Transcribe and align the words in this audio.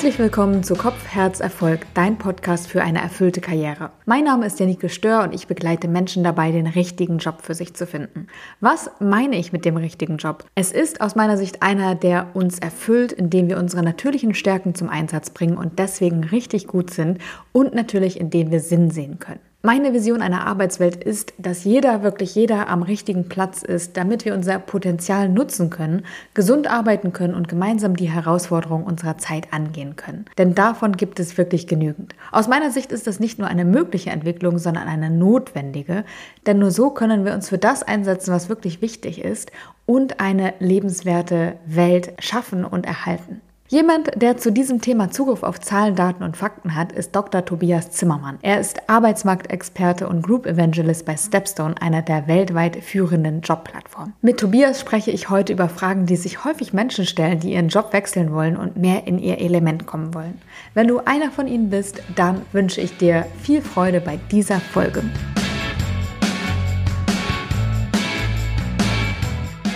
Herzlich 0.00 0.18
willkommen 0.18 0.62
zu 0.62 0.76
Kopf, 0.76 1.08
Herz, 1.08 1.40
Erfolg, 1.40 1.80
dein 1.92 2.16
Podcast 2.16 2.68
für 2.68 2.82
eine 2.82 3.02
erfüllte 3.02 3.42
Karriere. 3.42 3.90
Mein 4.06 4.24
Name 4.24 4.46
ist 4.46 4.58
Janike 4.58 4.88
Stör 4.88 5.22
und 5.24 5.34
ich 5.34 5.46
begleite 5.46 5.88
Menschen 5.88 6.24
dabei, 6.24 6.52
den 6.52 6.66
richtigen 6.66 7.18
Job 7.18 7.42
für 7.42 7.52
sich 7.52 7.74
zu 7.74 7.86
finden. 7.86 8.26
Was 8.60 8.90
meine 8.98 9.36
ich 9.36 9.52
mit 9.52 9.66
dem 9.66 9.76
richtigen 9.76 10.16
Job? 10.16 10.46
Es 10.54 10.72
ist 10.72 11.02
aus 11.02 11.16
meiner 11.16 11.36
Sicht 11.36 11.62
einer, 11.62 11.94
der 11.96 12.28
uns 12.32 12.58
erfüllt, 12.60 13.12
indem 13.12 13.50
wir 13.50 13.58
unsere 13.58 13.82
natürlichen 13.82 14.32
Stärken 14.32 14.74
zum 14.74 14.88
Einsatz 14.88 15.28
bringen 15.28 15.58
und 15.58 15.78
deswegen 15.78 16.24
richtig 16.24 16.66
gut 16.66 16.94
sind 16.94 17.18
und 17.52 17.74
natürlich 17.74 18.18
indem 18.18 18.50
wir 18.50 18.60
Sinn 18.60 18.90
sehen 18.90 19.18
können. 19.18 19.49
Meine 19.62 19.92
Vision 19.92 20.22
einer 20.22 20.46
Arbeitswelt 20.46 20.96
ist, 21.04 21.34
dass 21.36 21.64
jeder, 21.64 22.02
wirklich 22.02 22.34
jeder 22.34 22.70
am 22.70 22.82
richtigen 22.82 23.28
Platz 23.28 23.62
ist, 23.62 23.98
damit 23.98 24.24
wir 24.24 24.32
unser 24.32 24.58
Potenzial 24.58 25.28
nutzen 25.28 25.68
können, 25.68 26.06
gesund 26.32 26.66
arbeiten 26.66 27.12
können 27.12 27.34
und 27.34 27.46
gemeinsam 27.46 27.94
die 27.94 28.08
Herausforderungen 28.08 28.86
unserer 28.86 29.18
Zeit 29.18 29.52
angehen 29.52 29.96
können. 29.96 30.24
Denn 30.38 30.54
davon 30.54 30.96
gibt 30.96 31.20
es 31.20 31.36
wirklich 31.36 31.66
genügend. 31.66 32.14
Aus 32.32 32.48
meiner 32.48 32.70
Sicht 32.70 32.90
ist 32.90 33.06
das 33.06 33.20
nicht 33.20 33.38
nur 33.38 33.48
eine 33.48 33.66
mögliche 33.66 34.08
Entwicklung, 34.08 34.56
sondern 34.56 34.88
eine 34.88 35.10
notwendige, 35.10 36.06
denn 36.46 36.58
nur 36.58 36.70
so 36.70 36.88
können 36.88 37.26
wir 37.26 37.34
uns 37.34 37.50
für 37.50 37.58
das 37.58 37.82
einsetzen, 37.82 38.32
was 38.32 38.48
wirklich 38.48 38.80
wichtig 38.80 39.22
ist 39.22 39.52
und 39.84 40.20
eine 40.20 40.54
lebenswerte 40.60 41.56
Welt 41.66 42.14
schaffen 42.18 42.64
und 42.64 42.86
erhalten. 42.86 43.42
Jemand, 43.70 44.10
der 44.20 44.36
zu 44.36 44.50
diesem 44.50 44.80
Thema 44.80 45.12
Zugriff 45.12 45.44
auf 45.44 45.60
Zahlen, 45.60 45.94
Daten 45.94 46.24
und 46.24 46.36
Fakten 46.36 46.74
hat, 46.74 46.90
ist 46.90 47.14
Dr. 47.14 47.44
Tobias 47.44 47.92
Zimmermann. 47.92 48.40
Er 48.42 48.58
ist 48.58 48.88
Arbeitsmarktexperte 48.88 50.08
und 50.08 50.22
Group 50.22 50.44
Evangelist 50.44 51.06
bei 51.06 51.16
Stepstone, 51.16 51.80
einer 51.80 52.02
der 52.02 52.26
weltweit 52.26 52.82
führenden 52.82 53.42
Jobplattformen. 53.42 54.14
Mit 54.22 54.40
Tobias 54.40 54.80
spreche 54.80 55.12
ich 55.12 55.30
heute 55.30 55.52
über 55.52 55.68
Fragen, 55.68 56.06
die 56.06 56.16
sich 56.16 56.44
häufig 56.44 56.72
Menschen 56.72 57.06
stellen, 57.06 57.38
die 57.38 57.52
ihren 57.52 57.68
Job 57.68 57.92
wechseln 57.92 58.32
wollen 58.32 58.56
und 58.56 58.76
mehr 58.76 59.06
in 59.06 59.20
ihr 59.20 59.38
Element 59.38 59.86
kommen 59.86 60.14
wollen. 60.14 60.42
Wenn 60.74 60.88
du 60.88 60.98
einer 61.04 61.30
von 61.30 61.46
ihnen 61.46 61.70
bist, 61.70 62.02
dann 62.16 62.42
wünsche 62.50 62.80
ich 62.80 62.96
dir 62.96 63.24
viel 63.40 63.62
Freude 63.62 64.00
bei 64.00 64.18
dieser 64.32 64.58
Folge. 64.58 65.04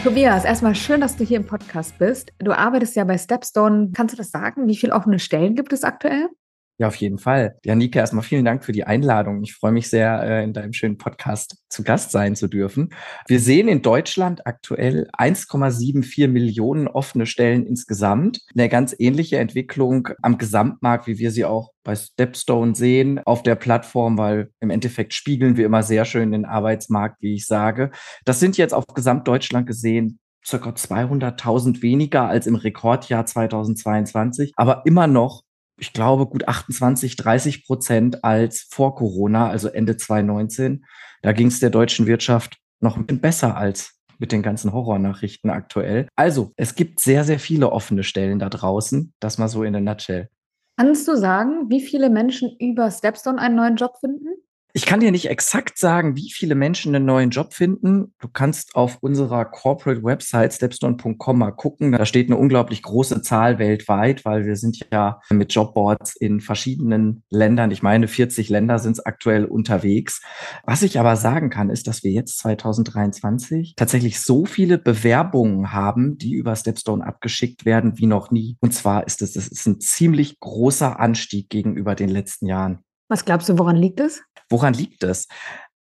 Tobias, 0.05 0.45
erstmal 0.45 0.75
schön, 0.75 1.01
dass 1.01 1.17
du 1.17 1.25
hier 1.25 1.39
im 1.39 1.47
Podcast 1.47 1.99
bist. 1.99 2.31
Du 2.39 2.53
arbeitest 2.53 2.95
ja 2.95 3.05
bei 3.05 3.17
Stepstone. 3.17 3.91
Kannst 3.95 4.13
du 4.13 4.19
das 4.19 4.31
sagen? 4.31 4.69
Wie 4.69 4.77
viele 4.77 4.93
offene 4.93 5.19
Stellen 5.19 5.55
gibt 5.55 5.73
es 5.73 5.83
aktuell? 5.83 6.29
Ja, 6.77 6.89
auf 6.89 6.97
jeden 6.97 7.19
Fall. 7.19 7.56
Janika, 7.64 8.00
erstmal 8.00 8.25
vielen 8.25 8.44
Dank 8.44 8.64
für 8.64 8.72
die 8.72 8.83
Einladung. 8.83 9.44
Ich 9.44 9.55
freue 9.55 9.70
mich 9.70 9.89
sehr, 9.89 10.20
äh, 10.25 10.42
in 10.42 10.53
deinem 10.53 10.72
schönen 10.72 10.98
Podcast 10.98 11.56
zu 11.69 11.84
Gast 11.84 12.11
sein 12.11 12.34
zu 12.34 12.48
dürfen. 12.48 12.92
Wir 13.28 13.39
sehen 13.39 13.69
in 13.69 13.80
Deutschland 13.80 14.44
aktuell 14.44 15.08
1,74 15.17 16.27
Millionen 16.27 16.89
offene 16.89 17.27
Stellen 17.27 17.64
insgesamt. 17.64 18.41
Eine 18.56 18.69
ganz 18.69 18.92
ähnliche 18.98 19.39
Entwicklung 19.39 20.08
am 20.20 20.36
Gesamtmarkt, 20.36 21.06
wie 21.06 21.19
wir 21.19 21.30
sie 21.30 21.45
auch 21.45 21.70
bei 21.84 21.95
Stepstone 21.95 22.75
sehen 22.75 23.20
auf 23.25 23.45
der 23.45 23.55
Plattform, 23.55 24.19
weil 24.19 24.50
im 24.58 24.70
Endeffekt 24.70 25.14
spiegeln 25.14 25.56
wir 25.56 25.67
immer 25.67 25.84
sehr 25.84 26.05
schön 26.05 26.33
den 26.33 26.45
Arbeitsmarkt, 26.45 27.22
wie 27.22 27.34
ich 27.34 27.47
sage. 27.47 27.92
Das 28.25 28.41
sind 28.41 28.56
jetzt 28.56 28.75
auf 28.75 28.89
Gesamtdeutschland 28.89 29.69
gesehen 29.69 30.19
circa 30.45 30.70
200.000 30.70 31.83
weniger 31.83 32.28
als 32.28 32.47
im 32.48 32.56
Rekordjahr 32.56 33.25
2022, 33.25 34.52
aber 34.56 34.83
immer 34.84 35.06
noch 35.06 35.42
ich 35.77 35.92
glaube, 35.92 36.27
gut 36.27 36.47
28, 36.47 37.17
30 37.17 37.67
Prozent 37.67 38.25
als 38.25 38.67
vor 38.70 38.94
Corona, 38.94 39.48
also 39.48 39.69
Ende 39.69 39.97
2019. 39.97 40.84
Da 41.22 41.33
ging 41.33 41.48
es 41.48 41.61
der 41.61 41.70
deutschen 41.70 42.06
Wirtschaft 42.06 42.58
noch 42.80 42.97
ein 42.97 43.06
bisschen 43.06 43.20
besser 43.20 43.56
als 43.56 43.95
mit 44.19 44.30
den 44.30 44.42
ganzen 44.42 44.72
Horrornachrichten 44.72 45.50
aktuell. 45.50 46.06
Also, 46.14 46.52
es 46.56 46.75
gibt 46.75 47.00
sehr, 47.00 47.25
sehr 47.25 47.39
viele 47.39 47.72
offene 47.72 48.05
Stellen 48.05 48.39
da 48.39 48.48
draußen. 48.48 49.12
Das 49.20 49.39
mal 49.39 49.48
so 49.48 49.64
in 49.64 49.73
der 49.73 49.83
Nutshell. 49.83 50.29
Kannst 50.77 51.07
du 51.08 51.17
sagen, 51.17 51.68
wie 51.70 51.80
viele 51.80 52.11
Menschen 52.11 52.55
über 52.58 52.90
Stepstone 52.90 53.39
einen 53.39 53.57
neuen 53.57 53.77
Job 53.77 53.96
finden? 53.98 54.29
Ich 54.77 54.86
kann 54.86 54.98
dir 54.98 55.12
nicht 55.12 55.30
exakt 55.30 55.79
sagen, 55.79 56.17
wie 56.17 56.33
viele 56.33 56.57
Menschen 56.57 56.96
einen 56.96 57.05
neuen 57.05 57.30
Job 57.30 57.55
finden. 57.55 58.12
Du 58.18 58.27
kannst 58.27 58.74
auf 58.74 58.98
unserer 59.01 59.45
Corporate 59.45 60.02
Website 60.02 60.52
stepstone.com 60.52 61.39
mal 61.39 61.52
gucken. 61.52 61.92
Da 61.92 62.05
steht 62.05 62.27
eine 62.27 62.36
unglaublich 62.36 62.83
große 62.83 63.23
Zahl 63.23 63.61
weltweit, 63.61 64.24
weil 64.24 64.46
wir 64.46 64.57
sind 64.57 64.80
ja 64.92 65.20
mit 65.30 65.55
Jobboards 65.55 66.17
in 66.17 66.40
verschiedenen 66.40 67.23
Ländern, 67.30 67.70
ich 67.70 67.84
meine 67.84 68.08
40 68.08 68.48
Länder 68.48 68.80
sind 68.80 68.95
es 68.95 69.07
aktuell 69.07 69.45
unterwegs. 69.45 70.20
Was 70.64 70.83
ich 70.83 70.98
aber 70.98 71.14
sagen 71.14 71.51
kann, 71.51 71.70
ist, 71.70 71.86
dass 71.86 72.02
wir 72.02 72.11
jetzt 72.11 72.39
2023 72.39 73.74
tatsächlich 73.77 74.20
so 74.20 74.45
viele 74.45 74.79
Bewerbungen 74.79 75.73
haben, 75.73 76.18
die 76.18 76.33
über 76.33 76.57
Stepstone 76.57 77.07
abgeschickt 77.07 77.64
werden 77.64 77.96
wie 77.96 78.07
noch 78.07 78.33
nie. 78.33 78.57
Und 78.61 78.74
zwar 78.74 79.07
ist 79.07 79.23
es, 79.23 79.34
das 79.34 79.46
ist 79.46 79.67
ein 79.67 79.79
ziemlich 79.79 80.40
großer 80.40 80.98
Anstieg 80.98 81.48
gegenüber 81.48 81.95
den 81.95 82.08
letzten 82.08 82.46
Jahren. 82.46 82.80
Was 83.14 83.25
glaubst 83.25 83.48
du, 83.48 83.58
woran 83.58 83.77
liegt 83.77 84.01
es? 84.01 84.25
Woran 84.51 84.75
liegt 84.75 85.05
es? 85.05 85.29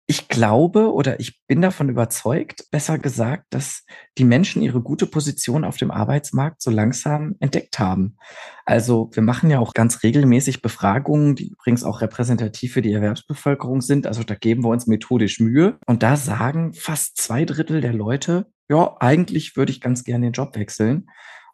Ich 0.07 0.27
glaube 0.27 0.91
oder 0.91 1.19
ich 1.19 1.39
bin 1.45 1.61
davon 1.61 1.87
überzeugt, 1.87 2.65
besser 2.71 2.97
gesagt, 2.97 3.45
dass 3.51 3.85
die 4.17 4.23
Menschen 4.23 4.63
ihre 4.63 4.81
gute 4.81 5.05
Position 5.05 5.63
auf 5.63 5.77
dem 5.77 5.91
Arbeitsmarkt 5.91 6.63
so 6.63 6.71
langsam 6.71 7.35
entdeckt 7.39 7.77
haben. 7.77 8.17
Also 8.65 9.11
wir 9.13 9.21
machen 9.21 9.51
ja 9.51 9.59
auch 9.59 9.75
ganz 9.75 10.01
regelmäßig 10.01 10.63
Befragungen, 10.63 11.35
die 11.35 11.49
übrigens 11.49 11.83
auch 11.83 12.01
repräsentativ 12.01 12.73
für 12.73 12.81
die 12.81 12.91
Erwerbsbevölkerung 12.91 13.81
sind. 13.81 14.07
Also 14.07 14.23
da 14.23 14.33
geben 14.33 14.63
wir 14.63 14.69
uns 14.69 14.87
methodisch 14.87 15.39
Mühe. 15.39 15.77
Und 15.85 16.01
da 16.01 16.17
sagen 16.17 16.73
fast 16.73 17.21
zwei 17.21 17.45
Drittel 17.45 17.81
der 17.81 17.93
Leute, 17.93 18.47
ja, 18.67 18.95
eigentlich 18.99 19.55
würde 19.55 19.71
ich 19.71 19.79
ganz 19.79 20.03
gerne 20.03 20.25
den 20.25 20.33
Job 20.33 20.55
wechseln. 20.55 21.05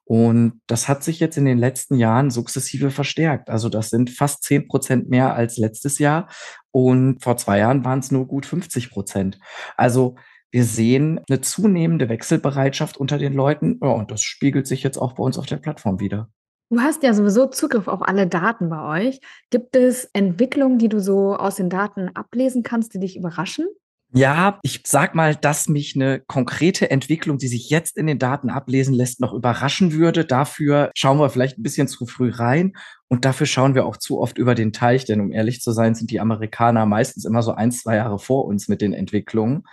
Und 0.08 0.62
das 0.68 0.88
hat 0.88 1.04
sich 1.04 1.20
jetzt 1.20 1.38
in 1.38 1.44
den 1.44 1.58
letzten 1.58 1.96
Jahren 1.96 2.32
sukzessive 2.32 2.92
verstärkt. 2.92 3.50
Also 3.50 3.68
das 3.68 3.90
sind 3.90 4.10
fast 4.10 4.44
zehn 4.44 4.66
Prozent 4.66 5.10
mehr 5.10 5.36
als 5.36 5.58
letztes 5.58 6.00
Jahr. 6.00 6.30
Und 6.72 7.22
vor 7.22 7.36
zwei 7.36 7.60
Jahren 7.60 7.84
waren 7.84 8.00
es 8.00 8.10
nur 8.10 8.26
gut 8.26 8.46
50 8.46 8.90
Prozent. 8.90 9.38
Also 9.76 10.16
wir 10.50 10.64
sehen 10.64 11.20
eine 11.30 11.42
zunehmende 11.42 12.08
Wechselbereitschaft 12.08 12.96
unter 12.96 13.18
den 13.18 13.34
Leuten. 13.34 13.80
Ja, 13.84 13.90
und 13.90 14.10
das 14.10 14.22
spiegelt 14.22 14.66
sich 14.66 14.82
jetzt 14.82 14.98
auch 14.98 15.12
bei 15.14 15.24
uns 15.24 15.38
auf 15.38 15.46
der 15.46 15.58
Plattform 15.58 16.00
wieder. 16.00 16.30
Du 16.70 16.80
hast 16.80 17.04
ja 17.04 17.14
sowieso 17.14 17.48
Zugriff 17.48 17.90
auf 17.90 18.02
alle 18.02 18.28
Daten 18.28 18.70
bei 18.70 19.08
euch. 19.08 19.20
Gibt 19.50 19.76
es 19.76 20.06
Entwicklungen, 20.14 20.78
die 20.78 20.90
du 20.90 21.02
so 21.02 21.36
aus 21.36 21.56
den 21.56 21.70
Daten 21.70 22.10
ablesen 22.14 22.64
kannst, 22.64 22.94
die 22.94 23.00
dich 23.00 23.18
überraschen? 23.18 23.68
Ja, 24.14 24.60
ich 24.64 24.82
sag 24.86 25.16
mal, 25.16 25.36
dass 25.36 25.68
mich 25.68 25.94
eine 25.96 26.22
konkrete 26.22 26.90
Entwicklung, 26.90 27.38
die 27.38 27.50
sich 27.50 27.70
jetzt 27.70 27.98
in 27.98 28.08
den 28.08 28.20
Daten 28.20 28.50
ablesen 28.50 28.94
lässt, 28.94 29.20
noch 29.20 29.34
überraschen 29.34 29.92
würde. 29.92 30.24
Dafür 30.24 30.92
schauen 30.96 31.20
wir 31.20 31.30
vielleicht 31.30 31.60
ein 31.60 31.64
bisschen 31.64 31.90
zu 31.90 32.06
früh 32.06 32.32
rein 32.32 32.74
und 33.10 33.26
dafür 33.26 33.46
schauen 33.46 33.76
wir 33.76 33.86
auch 33.86 33.98
zu 33.98 34.20
oft 34.20 34.38
über 34.38 34.56
den 34.56 34.72
Teich, 34.72 35.04
denn 35.04 35.20
um 35.20 35.32
ehrlich 35.32 35.60
zu 35.62 35.72
sein, 35.74 35.94
sind 35.94 36.10
die 36.10 36.22
Amerikaner 36.22 36.86
meistens 36.86 37.26
immer 37.26 37.44
so 37.44 37.52
ein, 37.52 37.72
zwei 37.72 37.98
Jahre 37.98 38.18
vor 38.18 38.46
uns 38.46 38.70
mit 38.70 38.82
den 38.82 38.94
Entwicklungen. 38.94 39.66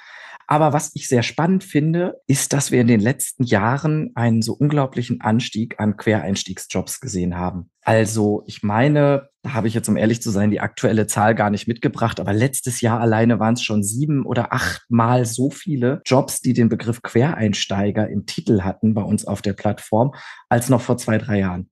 Aber 0.46 0.72
was 0.72 0.90
ich 0.94 1.08
sehr 1.08 1.22
spannend 1.22 1.64
finde, 1.64 2.20
ist, 2.26 2.52
dass 2.52 2.70
wir 2.70 2.80
in 2.80 2.86
den 2.86 3.00
letzten 3.00 3.44
Jahren 3.44 4.10
einen 4.14 4.42
so 4.42 4.52
unglaublichen 4.52 5.20
Anstieg 5.20 5.80
an 5.80 5.96
Quereinstiegsjobs 5.96 7.00
gesehen 7.00 7.36
haben. 7.36 7.70
Also 7.82 8.42
ich 8.46 8.62
meine, 8.62 9.28
da 9.42 9.52
habe 9.52 9.68
ich 9.68 9.74
jetzt, 9.74 9.88
um 9.88 9.96
ehrlich 9.96 10.22
zu 10.22 10.30
sein, 10.30 10.50
die 10.50 10.60
aktuelle 10.60 11.06
Zahl 11.06 11.34
gar 11.34 11.50
nicht 11.50 11.68
mitgebracht, 11.68 12.20
aber 12.20 12.32
letztes 12.32 12.80
Jahr 12.80 13.00
alleine 13.00 13.38
waren 13.40 13.54
es 13.54 13.62
schon 13.62 13.82
sieben 13.82 14.24
oder 14.24 14.52
achtmal 14.52 15.26
so 15.26 15.50
viele 15.50 16.00
Jobs, 16.06 16.40
die 16.40 16.52
den 16.52 16.68
Begriff 16.68 17.02
Quereinsteiger 17.02 18.08
im 18.08 18.26
Titel 18.26 18.62
hatten 18.62 18.94
bei 18.94 19.02
uns 19.02 19.26
auf 19.26 19.42
der 19.42 19.52
Plattform, 19.52 20.14
als 20.48 20.68
noch 20.68 20.80
vor 20.80 20.96
zwei, 20.96 21.18
drei 21.18 21.40
Jahren. 21.40 21.68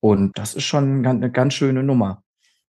Und 0.00 0.36
das 0.36 0.54
ist 0.54 0.64
schon 0.64 1.06
eine 1.06 1.30
ganz 1.30 1.54
schöne 1.54 1.82
Nummer. 1.82 2.23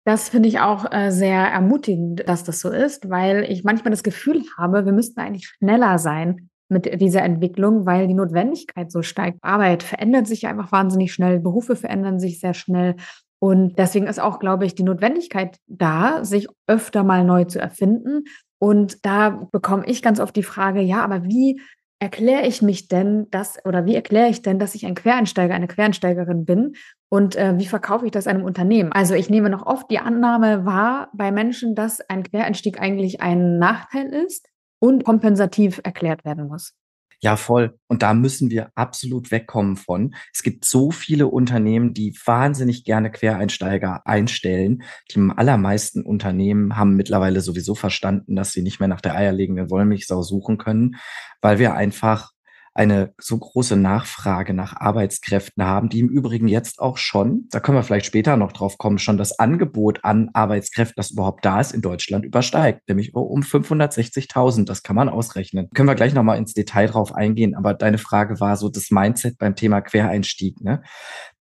Das 0.07 0.29
finde 0.29 0.47
ich 0.47 0.61
auch 0.61 0.89
äh, 0.89 1.11
sehr 1.11 1.41
ermutigend, 1.41 2.23
dass 2.29 2.45
das 2.45 2.61
so 2.61 2.69
ist, 2.69 3.09
weil 3.09 3.43
ich 3.43 3.65
manchmal 3.65 3.91
das 3.91 4.03
Gefühl 4.03 4.41
habe, 4.57 4.85
wir 4.85 4.93
müssten 4.93 5.19
eigentlich 5.19 5.47
schneller 5.47 5.99
sein 5.99 6.49
mit 6.69 7.01
dieser 7.01 7.23
Entwicklung, 7.23 7.85
weil 7.85 8.07
die 8.07 8.13
Notwendigkeit 8.13 8.89
so 8.89 9.01
steigt. 9.01 9.39
Arbeit 9.41 9.83
verändert 9.83 10.25
sich 10.25 10.47
einfach 10.47 10.71
wahnsinnig 10.71 11.11
schnell, 11.11 11.41
Berufe 11.41 11.75
verändern 11.75 12.21
sich 12.21 12.39
sehr 12.39 12.53
schnell. 12.53 12.95
Und 13.39 13.77
deswegen 13.79 14.07
ist 14.07 14.21
auch, 14.21 14.39
glaube 14.39 14.65
ich, 14.65 14.75
die 14.75 14.83
Notwendigkeit 14.83 15.57
da, 15.67 16.23
sich 16.23 16.47
öfter 16.67 17.03
mal 17.03 17.25
neu 17.25 17.43
zu 17.43 17.59
erfinden. 17.59 18.23
Und 18.59 19.05
da 19.05 19.49
bekomme 19.51 19.85
ich 19.87 20.01
ganz 20.01 20.21
oft 20.21 20.37
die 20.37 20.41
Frage, 20.41 20.79
ja, 20.79 21.03
aber 21.03 21.25
wie 21.25 21.59
erkläre 21.99 22.45
ich 22.45 22.61
mich 22.61 22.87
denn 22.87 23.27
das 23.31 23.57
oder 23.65 23.85
wie 23.85 23.95
erkläre 23.95 24.29
ich 24.29 24.41
denn, 24.41 24.59
dass 24.59 24.75
ich 24.75 24.85
ein 24.85 24.95
Quereinsteiger, 24.95 25.53
eine 25.53 25.67
Quereinsteigerin 25.67 26.45
bin 26.45 26.73
und 27.09 27.35
äh, 27.35 27.57
wie 27.57 27.65
verkaufe 27.65 28.05
ich 28.05 28.11
das 28.11 28.27
einem 28.27 28.43
Unternehmen? 28.43 28.91
Also 28.91 29.15
ich 29.15 29.29
nehme 29.29 29.49
noch 29.49 29.65
oft 29.65 29.89
die 29.89 29.99
Annahme 29.99 30.65
wahr 30.65 31.09
bei 31.13 31.31
Menschen, 31.31 31.75
dass 31.75 32.01
ein 32.01 32.23
Quereinstieg 32.23 32.79
eigentlich 32.79 33.21
ein 33.21 33.57
Nachteil 33.57 34.07
ist 34.13 34.47
und 34.79 35.05
kompensativ 35.05 35.81
erklärt 35.83 36.23
werden 36.23 36.47
muss. 36.47 36.73
Ja, 37.19 37.35
voll. 37.35 37.79
Und 37.87 38.03
da 38.03 38.13
müssen 38.13 38.51
wir 38.51 38.69
absolut 38.75 39.31
wegkommen 39.31 39.75
von. 39.75 40.13
Es 40.31 40.43
gibt 40.43 40.65
so 40.65 40.91
viele 40.91 41.27
Unternehmen, 41.27 41.95
die 41.95 42.15
wahnsinnig 42.25 42.83
gerne 42.83 43.11
Quereinsteiger 43.11 44.05
einstellen. 44.05 44.83
Die 45.11 45.31
allermeisten 45.35 46.03
Unternehmen 46.03 46.77
haben 46.77 46.95
mittlerweile 46.95 47.41
sowieso 47.41 47.73
verstanden, 47.73 48.35
dass 48.35 48.51
sie 48.51 48.61
nicht 48.61 48.79
mehr 48.79 48.87
nach 48.87 49.01
der 49.01 49.15
eierlegenden 49.15 49.71
Wollmilchsau 49.71 50.21
suchen 50.21 50.59
können, 50.59 50.97
weil 51.41 51.57
wir 51.57 51.73
einfach 51.73 52.33
eine 52.77 53.13
so 53.19 53.37
große 53.37 53.75
Nachfrage 53.75 54.53
nach 54.53 54.75
Arbeitskräften 54.77 55.63
haben, 55.63 55.89
die 55.89 55.99
im 55.99 56.09
Übrigen 56.09 56.47
jetzt 56.47 56.79
auch 56.79 56.97
schon, 56.97 57.47
da 57.49 57.59
können 57.59 57.77
wir 57.77 57.83
vielleicht 57.83 58.05
später 58.05 58.37
noch 58.37 58.51
drauf 58.51 58.77
kommen, 58.77 58.99
schon 58.99 59.17
das 59.17 59.39
Angebot 59.39 60.03
an 60.03 60.29
Arbeitskräften, 60.33 60.93
das 60.95 61.11
überhaupt 61.11 61.43
da 61.43 61.59
ist 61.59 61.73
in 61.73 61.81
Deutschland, 61.81 62.23
übersteigt, 62.23 62.87
nämlich 62.87 63.15
um 63.15 63.41
560.000. 63.41 64.65
Das 64.65 64.83
kann 64.83 64.95
man 64.95 65.09
ausrechnen. 65.09 65.69
Können 65.73 65.89
wir 65.89 65.95
gleich 65.95 66.13
nochmal 66.13 66.37
ins 66.37 66.53
Detail 66.53 66.87
drauf 66.87 67.15
eingehen, 67.15 67.55
aber 67.55 67.73
deine 67.73 67.97
Frage 67.97 68.39
war 68.39 68.55
so 68.57 68.69
das 68.69 68.91
Mindset 68.91 69.37
beim 69.39 69.55
Thema 69.55 69.81
Quereinstieg. 69.81 70.61
Ne? 70.61 70.83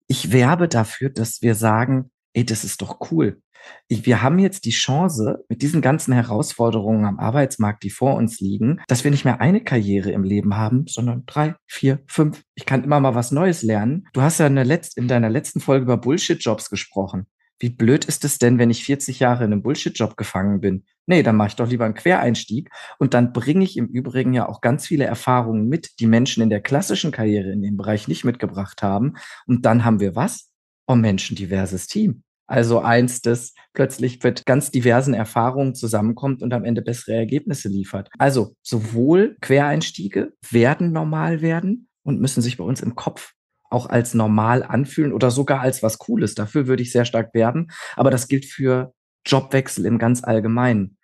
Ich 0.07 0.31
werbe 0.31 0.67
dafür, 0.67 1.09
dass 1.09 1.41
wir 1.41 1.53
sagen, 1.53 2.09
ey, 2.33 2.43
das 2.43 2.63
ist 2.63 2.81
doch 2.81 3.11
cool 3.11 3.41
wir 3.89 4.21
haben 4.21 4.39
jetzt 4.39 4.65
die 4.65 4.71
Chance 4.71 5.43
mit 5.49 5.61
diesen 5.61 5.81
ganzen 5.81 6.13
Herausforderungen 6.13 7.05
am 7.05 7.19
Arbeitsmarkt, 7.19 7.83
die 7.83 7.89
vor 7.89 8.15
uns 8.15 8.39
liegen, 8.39 8.81
dass 8.87 9.03
wir 9.03 9.11
nicht 9.11 9.25
mehr 9.25 9.41
eine 9.41 9.63
Karriere 9.63 10.11
im 10.11 10.23
Leben 10.23 10.55
haben, 10.55 10.85
sondern 10.87 11.23
drei, 11.25 11.55
vier, 11.65 11.99
fünf. 12.07 12.43
Ich 12.55 12.65
kann 12.65 12.83
immer 12.83 12.99
mal 12.99 13.15
was 13.15 13.31
Neues 13.31 13.63
lernen. 13.63 14.07
Du 14.13 14.21
hast 14.21 14.39
ja 14.39 14.47
in, 14.47 15.07
deiner 15.07 15.29
letzten 15.29 15.59
Folge 15.59 15.83
über 15.83 15.97
Bullshit-Jobs 15.97 16.69
gesprochen. 16.69 17.27
Wie 17.61 17.69
blöd 17.69 18.05
ist 18.05 18.23
es 18.23 18.37
denn, 18.37 18.57
wenn 18.57 18.69
ich 18.69 18.85
40 18.85 19.19
Jahre 19.19 19.43
in 19.43 19.51
einem 19.51 19.61
Bullshit-Job 19.61 20.15
gefangen 20.15 20.61
bin? 20.61 20.85
Nee, 21.07 21.23
dann 21.23 21.35
mache 21.35 21.49
ich 21.49 21.55
doch 21.55 21.67
lieber 21.67 21.85
einen 21.85 21.93
Quereinstieg 21.93 22.69
und 22.99 23.13
dann 23.13 23.33
bringe 23.33 23.65
ich 23.65 23.75
im 23.75 23.87
Übrigen 23.87 24.33
ja 24.33 24.47
auch 24.47 24.61
ganz 24.61 24.87
viele 24.87 25.05
Erfahrungen 25.05 25.67
mit, 25.67 25.99
die 25.99 26.07
Menschen 26.07 26.41
in 26.41 26.49
der 26.49 26.61
klassischen 26.61 27.11
Karriere 27.11 27.51
in 27.51 27.61
dem 27.61 27.75
Bereich 27.75 28.07
nicht 28.07 28.23
mitgebracht 28.23 28.81
haben. 28.81 29.15
Und 29.45 29.65
dann 29.65 29.83
haben 29.83 29.99
wir 29.99 30.15
was? 30.15 30.49
Oh, 30.87 30.95
Menschen 30.95 31.35
diverses 31.35 31.87
Team. 31.87 32.23
Also 32.49 32.79
eins, 32.79 33.21
das 33.21 33.53
plötzlich 33.73 34.23
mit 34.23 34.47
ganz 34.47 34.71
diversen 34.71 35.13
Erfahrungen 35.13 35.75
zusammenkommt 35.75 36.41
und 36.41 36.51
am 36.51 36.65
Ende 36.65 36.81
bessere 36.81 37.15
Ergebnisse 37.15 37.69
liefert. 37.69 38.09
Also 38.17 38.55
sowohl 38.63 39.37
Quereinstiege 39.39 40.33
werden 40.49 40.91
normal 40.91 41.41
werden 41.41 41.87
und 42.01 42.19
müssen 42.19 42.41
sich 42.41 42.57
bei 42.57 42.63
uns 42.63 42.81
im 42.81 42.95
Kopf 42.95 43.33
auch 43.69 43.85
als 43.85 44.15
normal 44.15 44.63
anfühlen 44.63 45.13
oder 45.13 45.29
sogar 45.29 45.61
als 45.61 45.83
was 45.83 45.99
Cooles. 45.99 46.33
Dafür 46.33 46.65
würde 46.65 46.81
ich 46.81 46.91
sehr 46.91 47.05
stark 47.05 47.35
werben. 47.35 47.67
Aber 47.95 48.09
das 48.09 48.27
gilt 48.27 48.45
für 48.45 48.93
Jobwechsel 49.27 49.85
im 49.85 49.99
ganz 49.99 50.23
Allgemeinen. 50.23 50.97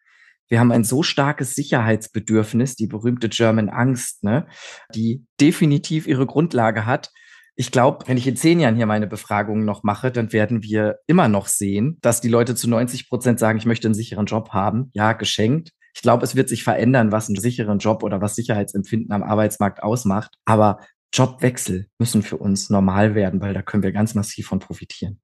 Wir 0.48 0.60
haben 0.60 0.72
ein 0.72 0.84
so 0.84 1.04
starkes 1.04 1.54
Sicherheitsbedürfnis, 1.54 2.76
die 2.76 2.88
berühmte 2.88 3.30
German 3.30 3.70
Angst, 3.70 4.24
ne, 4.24 4.48
die 4.96 5.24
definitiv 5.40 6.08
ihre 6.08 6.26
Grundlage 6.26 6.88
hat 6.88 7.12
ich 7.56 7.72
glaube, 7.72 8.06
wenn 8.08 8.18
ich 8.18 8.28
in 8.28 8.36
zehn 8.36 8.60
Jahren 8.60 8.76
hier 8.76 8.86
meine 8.86 9.08
Befragungen 9.08 9.64
noch 9.64 9.84
mache, 9.84 10.12
dann 10.12 10.34
werden 10.34 10.62
wir 10.62 11.00
immer 11.08 11.30
noch 11.30 11.48
sehen, 11.48 11.98
dass 12.02 12.20
die 12.20 12.28
Leute 12.28 12.54
zu 12.56 12.70
90 12.70 13.08
Prozent 13.08 13.40
sagen, 13.40 13.58
ich 13.58 13.66
möchte 13.66 13.88
einen 13.88 13.96
sicheren 13.96 14.26
Job 14.26 14.50
haben. 14.50 14.90
Ja, 14.94 15.14
geschenkt. 15.14 15.72
Ich 15.96 16.02
glaube, 16.02 16.26
es 16.26 16.36
wird 16.36 16.50
sich 16.50 16.66
verändern, 16.66 17.14
was 17.14 17.30
einen 17.30 17.40
sicheren 17.40 17.80
Job 17.80 18.04
oder 18.04 18.20
was 18.20 18.36
Sicherheitsempfinden 18.36 19.14
am 19.14 19.24
Arbeitsmarkt 19.24 19.82
ausmacht. 19.82 20.36
Aber 20.44 20.80
Jobwechsel 21.14 21.88
müssen 21.98 22.24
für 22.24 22.38
uns 22.38 22.70
normal 22.70 23.16
werden, 23.16 23.40
weil 23.40 23.54
da 23.54 23.62
können 23.62 23.84
wir 23.84 23.94
ganz 23.94 24.16
massiv 24.16 24.48
von 24.48 24.60
profitieren. 24.60 25.22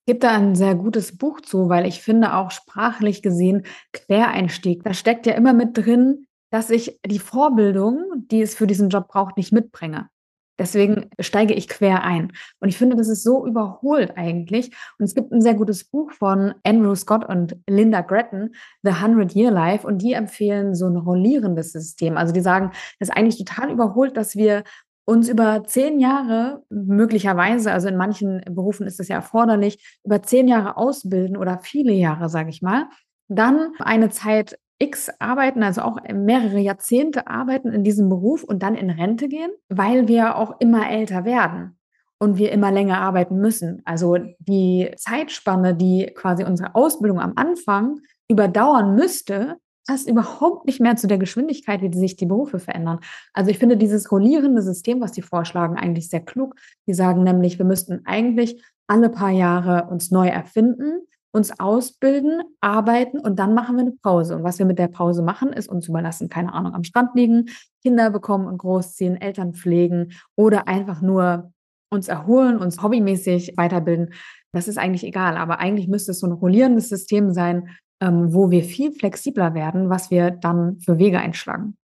Es 0.00 0.12
gibt 0.12 0.24
da 0.24 0.36
ein 0.36 0.56
sehr 0.56 0.74
gutes 0.74 1.16
Buch 1.16 1.42
zu, 1.42 1.68
weil 1.68 1.86
ich 1.86 2.00
finde 2.00 2.34
auch 2.34 2.50
sprachlich 2.50 3.22
gesehen 3.22 3.64
Quereinstieg. 3.92 4.82
Da 4.82 4.94
steckt 4.94 5.26
ja 5.26 5.34
immer 5.34 5.52
mit 5.52 5.76
drin, 5.76 6.26
dass 6.50 6.70
ich 6.70 6.98
die 7.06 7.20
Vorbildung, 7.20 8.26
die 8.30 8.42
es 8.42 8.56
für 8.56 8.66
diesen 8.66 8.88
Job 8.88 9.06
braucht, 9.06 9.36
nicht 9.36 9.52
mitbringe. 9.52 10.08
Deswegen 10.58 11.10
steige 11.20 11.54
ich 11.54 11.68
quer 11.68 12.02
ein. 12.02 12.32
Und 12.60 12.68
ich 12.68 12.76
finde, 12.76 12.96
das 12.96 13.08
ist 13.08 13.22
so 13.22 13.46
überholt 13.46 14.16
eigentlich. 14.16 14.72
Und 14.98 15.04
es 15.04 15.14
gibt 15.14 15.32
ein 15.32 15.40
sehr 15.40 15.54
gutes 15.54 15.84
Buch 15.84 16.10
von 16.12 16.54
Andrew 16.64 16.94
Scott 16.94 17.24
und 17.28 17.56
Linda 17.68 18.00
Gretton, 18.00 18.54
The 18.82 19.00
Hundred 19.00 19.34
Year 19.34 19.50
Life. 19.50 19.86
Und 19.86 20.02
die 20.02 20.14
empfehlen 20.14 20.74
so 20.74 20.86
ein 20.86 20.96
rollierendes 20.96 21.72
System. 21.72 22.16
Also 22.16 22.32
die 22.32 22.40
sagen, 22.40 22.70
das 22.98 23.08
ist 23.08 23.16
eigentlich 23.16 23.38
total 23.38 23.70
überholt, 23.70 24.16
dass 24.16 24.36
wir 24.36 24.64
uns 25.08 25.28
über 25.30 25.64
zehn 25.64 26.00
Jahre 26.00 26.64
möglicherweise, 26.68 27.72
also 27.72 27.88
in 27.88 27.96
manchen 27.96 28.42
Berufen 28.50 28.86
ist 28.86 28.98
das 28.98 29.08
ja 29.08 29.16
erforderlich, 29.16 29.98
über 30.04 30.22
zehn 30.22 30.48
Jahre 30.48 30.76
ausbilden 30.76 31.38
oder 31.38 31.60
viele 31.60 31.92
Jahre, 31.92 32.28
sage 32.28 32.50
ich 32.50 32.60
mal, 32.60 32.88
dann 33.28 33.72
eine 33.78 34.10
Zeit 34.10 34.58
X 34.78 35.10
arbeiten, 35.18 35.62
also 35.62 35.82
auch 35.82 35.98
mehrere 36.12 36.58
Jahrzehnte 36.58 37.26
arbeiten 37.26 37.72
in 37.72 37.82
diesem 37.82 38.08
Beruf 38.08 38.44
und 38.44 38.62
dann 38.62 38.74
in 38.74 38.90
Rente 38.90 39.28
gehen, 39.28 39.50
weil 39.68 40.08
wir 40.08 40.36
auch 40.36 40.60
immer 40.60 40.88
älter 40.90 41.24
werden 41.24 41.76
und 42.18 42.38
wir 42.38 42.52
immer 42.52 42.70
länger 42.70 43.00
arbeiten 43.00 43.38
müssen. 43.38 43.82
Also 43.84 44.16
die 44.38 44.90
Zeitspanne, 44.96 45.74
die 45.74 46.12
quasi 46.14 46.44
unsere 46.44 46.74
Ausbildung 46.74 47.20
am 47.20 47.32
Anfang 47.36 48.00
überdauern 48.28 48.94
müsste, 48.94 49.56
passt 49.86 50.08
überhaupt 50.08 50.66
nicht 50.66 50.80
mehr 50.80 50.96
zu 50.96 51.06
der 51.06 51.18
Geschwindigkeit, 51.18 51.80
wie 51.80 51.92
sich 51.96 52.16
die 52.16 52.26
Berufe 52.26 52.58
verändern. 52.58 53.00
Also 53.32 53.50
ich 53.50 53.58
finde 53.58 53.76
dieses 53.76 54.12
rollierende 54.12 54.60
System, 54.62 55.00
was 55.00 55.12
die 55.12 55.22
vorschlagen, 55.22 55.76
eigentlich 55.76 56.10
sehr 56.10 56.20
klug. 56.20 56.56
Die 56.86 56.94
sagen 56.94 57.24
nämlich, 57.24 57.58
wir 57.58 57.64
müssten 57.64 58.02
eigentlich 58.04 58.62
alle 58.86 59.08
paar 59.08 59.30
Jahre 59.30 59.88
uns 59.90 60.10
neu 60.10 60.28
erfinden 60.28 61.06
uns 61.32 61.58
ausbilden, 61.60 62.42
arbeiten 62.60 63.18
und 63.18 63.38
dann 63.38 63.54
machen 63.54 63.76
wir 63.76 63.82
eine 63.82 63.92
Pause. 64.02 64.36
Und 64.36 64.44
was 64.44 64.58
wir 64.58 64.66
mit 64.66 64.78
der 64.78 64.88
Pause 64.88 65.22
machen, 65.22 65.52
ist 65.52 65.68
uns 65.68 65.88
überlassen, 65.88 66.28
keine 66.28 66.52
Ahnung, 66.52 66.74
am 66.74 66.84
Strand 66.84 67.14
liegen, 67.14 67.46
Kinder 67.82 68.10
bekommen 68.10 68.46
und 68.46 68.58
großziehen, 68.58 69.20
Eltern 69.20 69.54
pflegen 69.54 70.12
oder 70.36 70.68
einfach 70.68 71.02
nur 71.02 71.52
uns 71.90 72.08
erholen, 72.08 72.58
uns 72.58 72.82
hobbymäßig 72.82 73.54
weiterbilden. 73.56 74.14
Das 74.52 74.68
ist 74.68 74.78
eigentlich 74.78 75.04
egal. 75.04 75.36
Aber 75.36 75.58
eigentlich 75.58 75.88
müsste 75.88 76.12
es 76.12 76.20
so 76.20 76.26
ein 76.26 76.32
rollierendes 76.32 76.88
System 76.88 77.32
sein, 77.32 77.68
ähm, 78.00 78.32
wo 78.32 78.50
wir 78.50 78.64
viel 78.64 78.92
flexibler 78.92 79.54
werden, 79.54 79.90
was 79.90 80.10
wir 80.10 80.30
dann 80.30 80.78
für 80.80 80.98
Wege 80.98 81.18
einschlagen. 81.18 81.76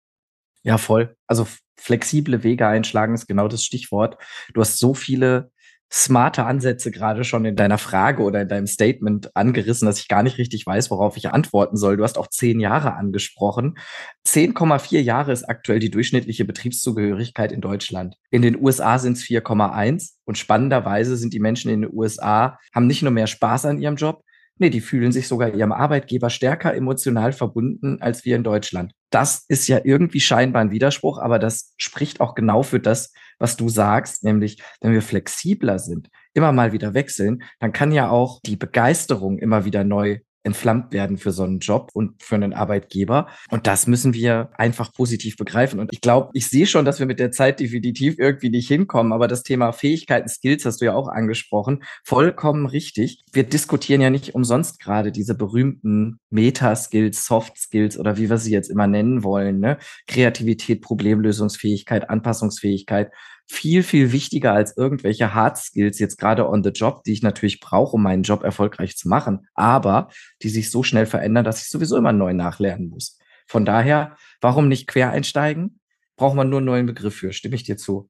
Ja, 0.63 0.79
voll. 0.79 1.15
Also 1.27 1.47
flexible 1.77 2.43
Wege 2.43 2.67
einschlagen 2.67 3.15
ist 3.15 3.27
genau 3.27 3.49
das 3.49 3.65
Stichwort. 3.65 4.17
Du 4.55 4.61
hast 4.61 4.79
so 4.79 4.95
viele 4.95 5.51
smarte 5.93 6.45
Ansätze 6.45 6.91
gerade 6.91 7.25
schon 7.25 7.45
in 7.45 7.57
deiner 7.57 7.79
Frage 7.79 8.23
oder 8.23 8.43
in 8.43 8.49
deinem 8.49 8.67
Statement 8.67 9.37
angerissen, 9.37 9.87
dass 9.87 10.01
ich 10.01 10.09
gar 10.09 10.23
nicht 10.23 10.39
richtig 10.39 10.67
weiß, 10.67 10.91
worauf 10.91 11.17
ich 11.17 11.31
antworten 11.31 11.77
soll. 11.77 11.97
Du 11.97 12.03
hast 12.05 12.19
auch 12.19 12.29
zehn 12.29 12.59
Jahre 12.61 12.95
angesprochen. 12.95 13.79
10,4 14.27 15.01
Jahre 15.01 15.33
ist 15.33 15.45
aktuell 15.45 15.79
die 15.79 15.91
durchschnittliche 15.91 16.45
Betriebszugehörigkeit 16.45 17.53
in 17.53 17.61
Deutschland. 17.61 18.17
In 18.31 18.43
den 18.43 18.61
USA 18.61 18.99
sind 18.99 19.17
es 19.17 19.23
4,1 19.23 20.15
und 20.25 20.39
spannenderweise 20.39 21.17
sind 21.17 21.33
die 21.33 21.41
Menschen 21.41 21.71
in 21.71 21.83
den 21.83 21.91
USA, 21.93 22.59
haben 22.75 22.87
nicht 22.87 23.03
nur 23.03 23.13
mehr 23.13 23.27
Spaß 23.27 23.67
an 23.67 23.81
ihrem 23.81 23.97
Job, 23.97 24.25
Nee, 24.59 24.71
die 24.71 24.81
fühlen 24.81 25.11
sich 25.11 25.27
sogar 25.27 25.53
ihrem 25.53 25.73
Arbeitgeber 25.73 26.31
stärker 26.31 26.75
emotional 26.75 27.33
verbunden 27.33 28.01
als 28.01 28.25
wir 28.25 28.37
in 28.37 28.45
Deutschland. 28.45 28.93
Das 29.11 29.45
ist 29.49 29.67
ja 29.67 29.81
irgendwie 29.83 30.21
scheinbar 30.21 30.63
ein 30.63 30.71
Widerspruch, 30.71 31.19
aber 31.19 31.41
das 31.41 31.75
spricht 31.77 32.21
auch 32.21 32.35
genau 32.35 32.63
für 32.63 32.79
das, 32.79 33.13
was 33.39 33.57
du 33.57 33.69
sagst, 33.69 34.23
nämlich 34.23 34.63
wenn 34.81 34.93
wir 34.93 35.03
flexibler 35.03 35.81
sind, 35.81 36.09
immer 36.35 36.53
mal 36.53 36.73
wieder 36.73 36.95
wechseln, 36.95 37.43
dann 37.59 37.73
kann 37.73 37.91
ja 37.91 38.11
auch 38.11 38.41
die 38.45 38.57
Begeisterung 38.57 39.39
immer 39.39 39.65
wieder 39.65 39.83
neu 39.83 40.21
entflammt 40.45 40.93
werden 40.93 41.17
für 41.17 41.33
so 41.33 41.43
einen 41.43 41.59
Job 41.59 41.91
und 41.95 42.23
für 42.23 42.35
einen 42.37 42.53
Arbeitgeber. 42.53 43.27
Und 43.51 43.67
das 43.67 43.87
müssen 43.87 44.15
wir 44.15 44.51
einfach 44.57 44.93
positiv 44.93 45.37
begreifen. 45.37 45.81
Und 45.81 45.93
ich 45.93 46.01
glaube, 46.01 46.31
ich 46.35 46.49
sehe 46.49 46.67
schon, 46.67 46.85
dass 46.85 47.01
wir 47.01 47.07
mit 47.07 47.19
der 47.19 47.33
Zeit 47.33 47.61
definitiv 47.61 48.19
irgendwie 48.19 48.51
nicht 48.51 48.69
hinkommen. 48.69 49.13
Aber 49.13 49.27
das 49.27 49.43
Thema 49.43 49.73
Fähigkeiten, 49.73 50.29
Skills 50.29 50.65
hast 50.67 50.81
du 50.81 50.85
ja 50.85 50.95
auch 50.95 51.09
angesprochen. 51.09 51.83
Vollkommen 52.05 52.67
richtig. 52.67 53.25
Wir 53.33 53.45
diskutieren 53.45 54.03
ja 54.03 54.11
nicht 54.11 54.35
umsonst 54.35 54.81
gerade 54.81 55.11
diese 55.11 55.35
berühmten 55.35 56.21
Meta-Skills, 56.31 57.25
Soft-Skills 57.25 57.99
oder 57.99 58.19
wie 58.19 58.29
wir 58.29 58.39
sie 58.39 58.53
jetzt 58.53 58.71
immer 58.71 58.87
nennen 58.87 59.25
wollen. 59.25 59.61
Ne? 59.61 59.79
Kreativität, 60.07 60.83
Problemlösungsfähigkeit, 60.83 62.11
Anpassungsfähigkeit 62.11 63.11
viel, 63.47 63.83
viel 63.83 64.13
wichtiger 64.13 64.53
als 64.53 64.77
irgendwelche 64.77 65.35
Hard 65.35 65.59
Skills 65.59 65.99
jetzt 65.99 66.19
gerade 66.19 66.49
on 66.49 66.63
the 66.63 66.71
job, 66.71 67.03
die 67.05 67.13
ich 67.13 67.23
natürlich 67.23 67.61
brauche, 67.61 67.97
um 67.97 68.03
meinen 68.03 68.23
Job 68.23 68.43
erfolgreich 68.43 68.97
zu 68.97 69.09
machen, 69.09 69.47
aber 69.55 70.09
die 70.43 70.49
sich 70.49 70.71
so 70.71 70.83
schnell 70.83 71.07
verändern, 71.07 71.45
dass 71.45 71.63
ich 71.63 71.69
sowieso 71.69 71.97
immer 71.97 72.13
neu 72.13 72.33
nachlernen 72.33 72.89
muss. 72.89 73.19
Von 73.47 73.65
daher, 73.65 74.17
warum 74.41 74.69
nicht 74.69 74.87
quer 74.87 75.11
einsteigen? 75.11 75.81
Braucht 76.17 76.37
man 76.37 76.49
nur 76.49 76.59
einen 76.59 76.67
neuen 76.67 76.87
Begriff 76.87 77.17
für, 77.17 77.33
stimme 77.33 77.57
ich 77.57 77.65
dir 77.65 77.77
zu. 77.77 78.09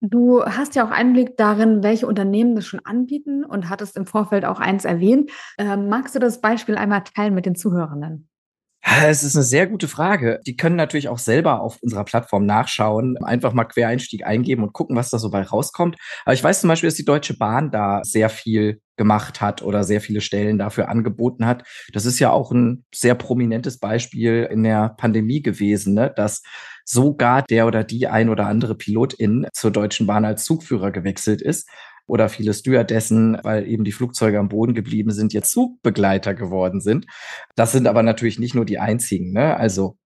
Du 0.00 0.44
hast 0.44 0.74
ja 0.74 0.86
auch 0.86 0.90
Einblick 0.90 1.36
darin, 1.36 1.82
welche 1.82 2.06
Unternehmen 2.06 2.56
das 2.56 2.66
schon 2.66 2.80
anbieten 2.80 3.44
und 3.44 3.70
hattest 3.70 3.96
im 3.96 4.06
Vorfeld 4.06 4.44
auch 4.44 4.60
eins 4.60 4.84
erwähnt. 4.84 5.30
Ähm, 5.56 5.88
magst 5.88 6.14
du 6.14 6.18
das 6.18 6.40
Beispiel 6.40 6.76
einmal 6.76 7.04
teilen 7.04 7.34
mit 7.34 7.46
den 7.46 7.54
Zuhörenden? 7.54 8.28
Es 8.86 9.22
ist 9.22 9.34
eine 9.34 9.44
sehr 9.44 9.66
gute 9.66 9.88
Frage. 9.88 10.40
Die 10.46 10.56
können 10.56 10.76
natürlich 10.76 11.08
auch 11.08 11.18
selber 11.18 11.62
auf 11.62 11.78
unserer 11.80 12.04
Plattform 12.04 12.44
nachschauen, 12.44 13.16
einfach 13.24 13.54
mal 13.54 13.64
Quereinstieg 13.64 14.26
eingeben 14.26 14.62
und 14.62 14.74
gucken, 14.74 14.94
was 14.94 15.08
da 15.08 15.18
so 15.18 15.30
bei 15.30 15.42
rauskommt. 15.42 15.96
Aber 16.26 16.34
ich 16.34 16.44
weiß 16.44 16.60
zum 16.60 16.68
Beispiel, 16.68 16.88
dass 16.88 16.96
die 16.96 17.04
Deutsche 17.06 17.36
Bahn 17.38 17.70
da 17.70 18.02
sehr 18.04 18.28
viel 18.28 18.80
gemacht 18.96 19.40
hat 19.40 19.62
oder 19.62 19.84
sehr 19.84 20.02
viele 20.02 20.20
Stellen 20.20 20.58
dafür 20.58 20.90
angeboten 20.90 21.46
hat. 21.46 21.64
Das 21.94 22.04
ist 22.04 22.18
ja 22.18 22.30
auch 22.30 22.52
ein 22.52 22.84
sehr 22.94 23.14
prominentes 23.14 23.78
Beispiel 23.78 24.46
in 24.50 24.62
der 24.62 24.90
Pandemie 24.98 25.40
gewesen, 25.40 25.94
ne? 25.94 26.12
dass 26.14 26.42
sogar 26.84 27.42
der 27.42 27.66
oder 27.66 27.84
die 27.84 28.06
ein 28.06 28.28
oder 28.28 28.46
andere 28.46 28.74
Pilotin 28.74 29.46
zur 29.54 29.70
Deutschen 29.70 30.06
Bahn 30.06 30.26
als 30.26 30.44
Zugführer 30.44 30.92
gewechselt 30.92 31.40
ist 31.40 31.66
oder 32.06 32.28
viele 32.28 32.52
Stewardessen, 32.54 33.38
weil 33.42 33.66
eben 33.66 33.84
die 33.84 33.92
Flugzeuge 33.92 34.38
am 34.38 34.48
Boden 34.48 34.74
geblieben 34.74 35.10
sind, 35.10 35.32
jetzt 35.32 35.50
Zugbegleiter 35.50 36.34
geworden 36.34 36.80
sind. 36.80 37.06
Das 37.56 37.72
sind 37.72 37.86
aber 37.86 38.02
natürlich 38.02 38.38
nicht 38.38 38.54
nur 38.54 38.64
die 38.64 38.78
einzigen. 38.78 39.32
Ne? 39.32 39.56
Also 39.56 39.96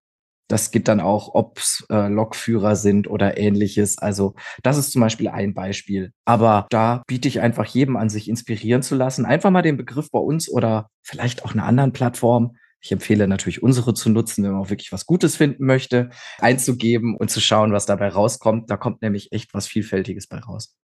Das 0.50 0.70
geht 0.70 0.88
dann 0.88 1.00
auch, 1.00 1.34
ob 1.34 1.58
es 1.58 1.84
äh, 1.90 2.08
Lokführer 2.08 2.74
sind 2.74 3.06
oder 3.06 3.36
ähnliches. 3.36 3.98
Also 3.98 4.34
das 4.62 4.78
ist 4.78 4.92
zum 4.92 5.02
Beispiel 5.02 5.28
ein 5.28 5.52
Beispiel. 5.52 6.12
Aber 6.24 6.66
da 6.70 7.02
biete 7.06 7.28
ich 7.28 7.40
einfach 7.40 7.66
jedem 7.66 7.96
an, 7.98 8.08
sich 8.08 8.28
inspirieren 8.30 8.82
zu 8.82 8.94
lassen. 8.94 9.26
Einfach 9.26 9.50
mal 9.50 9.60
den 9.60 9.76
Begriff 9.76 10.10
bei 10.10 10.18
uns 10.18 10.48
oder 10.50 10.88
vielleicht 11.02 11.44
auch 11.44 11.52
einer 11.52 11.66
anderen 11.66 11.92
Plattform. 11.92 12.56
Ich 12.80 12.92
empfehle 12.92 13.28
natürlich 13.28 13.62
unsere 13.62 13.92
zu 13.92 14.08
nutzen, 14.08 14.42
wenn 14.44 14.52
man 14.52 14.62
auch 14.62 14.70
wirklich 14.70 14.90
was 14.92 15.04
Gutes 15.04 15.36
finden 15.36 15.66
möchte, 15.66 16.10
einzugeben 16.38 17.14
und 17.16 17.30
zu 17.30 17.40
schauen, 17.40 17.72
was 17.72 17.84
dabei 17.86 18.08
rauskommt. 18.08 18.70
Da 18.70 18.76
kommt 18.78 19.02
nämlich 19.02 19.32
echt 19.32 19.52
was 19.52 19.66
Vielfältiges 19.66 20.28
bei 20.28 20.38
raus. 20.38 20.74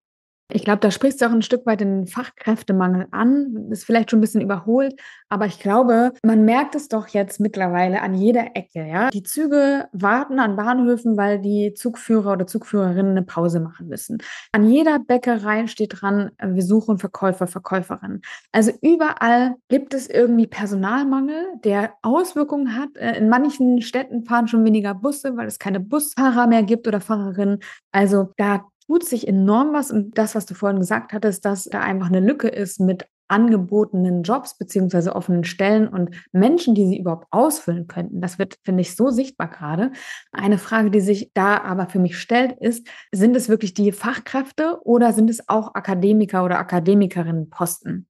Ich 0.52 0.64
glaube, 0.64 0.80
da 0.80 0.90
sprichst 0.90 1.22
du 1.22 1.26
auch 1.26 1.32
ein 1.32 1.42
Stück 1.42 1.64
weit 1.64 1.80
den 1.80 2.06
Fachkräftemangel 2.06 3.06
an. 3.12 3.68
Ist 3.70 3.84
vielleicht 3.84 4.10
schon 4.10 4.18
ein 4.18 4.20
bisschen 4.20 4.42
überholt, 4.42 4.94
aber 5.30 5.46
ich 5.46 5.58
glaube, 5.58 6.12
man 6.22 6.44
merkt 6.44 6.74
es 6.74 6.88
doch 6.88 7.08
jetzt 7.08 7.40
mittlerweile 7.40 8.02
an 8.02 8.14
jeder 8.14 8.54
Ecke. 8.54 8.86
Ja? 8.86 9.08
Die 9.08 9.22
Züge 9.22 9.88
warten 9.92 10.38
an 10.38 10.56
Bahnhöfen, 10.56 11.16
weil 11.16 11.40
die 11.40 11.72
Zugführer 11.74 12.32
oder 12.32 12.46
Zugführerinnen 12.46 13.12
eine 13.12 13.22
Pause 13.22 13.58
machen 13.58 13.88
müssen. 13.88 14.18
An 14.52 14.68
jeder 14.68 14.98
Bäckerei 14.98 15.66
steht 15.66 16.02
dran, 16.02 16.30
wir 16.42 16.62
suchen 16.62 16.98
Verkäufer, 16.98 17.46
Verkäuferinnen. 17.46 18.20
Also 18.52 18.72
überall 18.82 19.54
gibt 19.68 19.94
es 19.94 20.08
irgendwie 20.08 20.46
Personalmangel, 20.46 21.54
der 21.64 21.94
Auswirkungen 22.02 22.76
hat. 22.76 22.96
Äh, 22.96 23.16
in 23.16 23.30
manchen 23.30 23.80
Städten 23.80 24.24
fahren 24.24 24.46
schon 24.46 24.64
weniger 24.64 24.94
Busse, 24.94 25.36
weil 25.36 25.46
es 25.46 25.58
keine 25.58 25.80
Busfahrer 25.80 26.46
mehr 26.46 26.62
gibt 26.62 26.86
oder 26.86 27.00
Fahrerinnen. 27.00 27.60
Also 27.92 28.32
da 28.36 28.66
tut 28.86 29.04
sich 29.04 29.26
enorm 29.28 29.72
was. 29.72 29.90
Und 29.90 30.18
das, 30.18 30.34
was 30.34 30.46
du 30.46 30.54
vorhin 30.54 30.80
gesagt 30.80 31.12
hattest, 31.12 31.44
dass 31.44 31.64
da 31.64 31.80
einfach 31.80 32.08
eine 32.08 32.20
Lücke 32.20 32.48
ist 32.48 32.80
mit 32.80 33.06
angebotenen 33.28 34.22
Jobs 34.22 34.58
beziehungsweise 34.58 35.16
offenen 35.16 35.44
Stellen 35.44 35.88
und 35.88 36.10
Menschen, 36.32 36.74
die 36.74 36.86
sie 36.86 36.98
überhaupt 36.98 37.26
ausfüllen 37.30 37.86
könnten. 37.86 38.20
Das 38.20 38.38
wird, 38.38 38.58
finde 38.62 38.82
ich, 38.82 38.94
so 38.96 39.10
sichtbar 39.10 39.48
gerade. 39.48 39.92
Eine 40.30 40.58
Frage, 40.58 40.90
die 40.90 41.00
sich 41.00 41.30
da 41.34 41.58
aber 41.58 41.88
für 41.88 41.98
mich 41.98 42.18
stellt, 42.18 42.52
ist, 42.60 42.86
sind 43.12 43.34
es 43.34 43.48
wirklich 43.48 43.72
die 43.74 43.92
Fachkräfte 43.92 44.78
oder 44.84 45.12
sind 45.12 45.30
es 45.30 45.48
auch 45.48 45.74
Akademiker 45.74 46.44
oder 46.44 46.58
Akademikerinnen 46.58 47.48
Posten? 47.48 48.06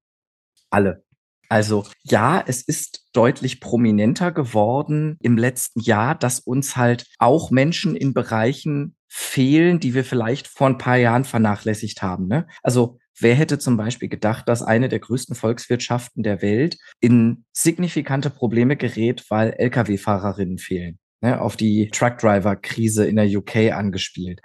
Alle. 0.71 1.05
Also 1.49 1.85
ja, 2.03 2.43
es 2.45 2.63
ist 2.63 3.07
deutlich 3.13 3.61
prominenter 3.61 4.33
geworden 4.33 5.19
im 5.21 5.37
letzten 5.37 5.81
Jahr, 5.81 6.15
dass 6.15 6.41
uns 6.41 6.77
halt 6.77 7.07
auch 7.19 7.51
Menschen 7.51 7.95
in 7.95 8.15
Bereichen 8.15 8.97
fehlen, 9.17 9.79
die 9.79 9.95
wir 9.95 10.05
vielleicht 10.05 10.49
vor 10.49 10.67
ein 10.67 10.77
paar 10.77 10.97
Jahren 10.97 11.23
vernachlässigt 11.23 12.03
haben. 12.03 12.27
Ne? 12.27 12.49
Also 12.65 12.99
wer 13.21 13.37
hätte 13.37 13.61
zum 13.61 13.77
Beispiel 13.77 14.09
gedacht, 14.09 14.49
dass 14.49 14.61
eine 14.61 14.89
der 14.89 14.99
größten 14.99 15.37
Volkswirtschaften 15.37 16.25
der 16.25 16.43
Welt 16.43 16.79
in 16.99 17.45
signifikante 17.53 18.29
Probleme 18.29 18.77
gerät, 18.77 19.25
weil 19.31 19.55
Lkw-Fahrerinnen 19.57 20.59
fehlen? 20.59 20.99
Ne? 21.21 21.41
Auf 21.41 21.57
die 21.57 21.91
Truckdriver-Krise 21.91 23.07
in 23.07 23.15
der 23.15 23.27
UK 23.27 23.73
angespielt. 23.73 24.41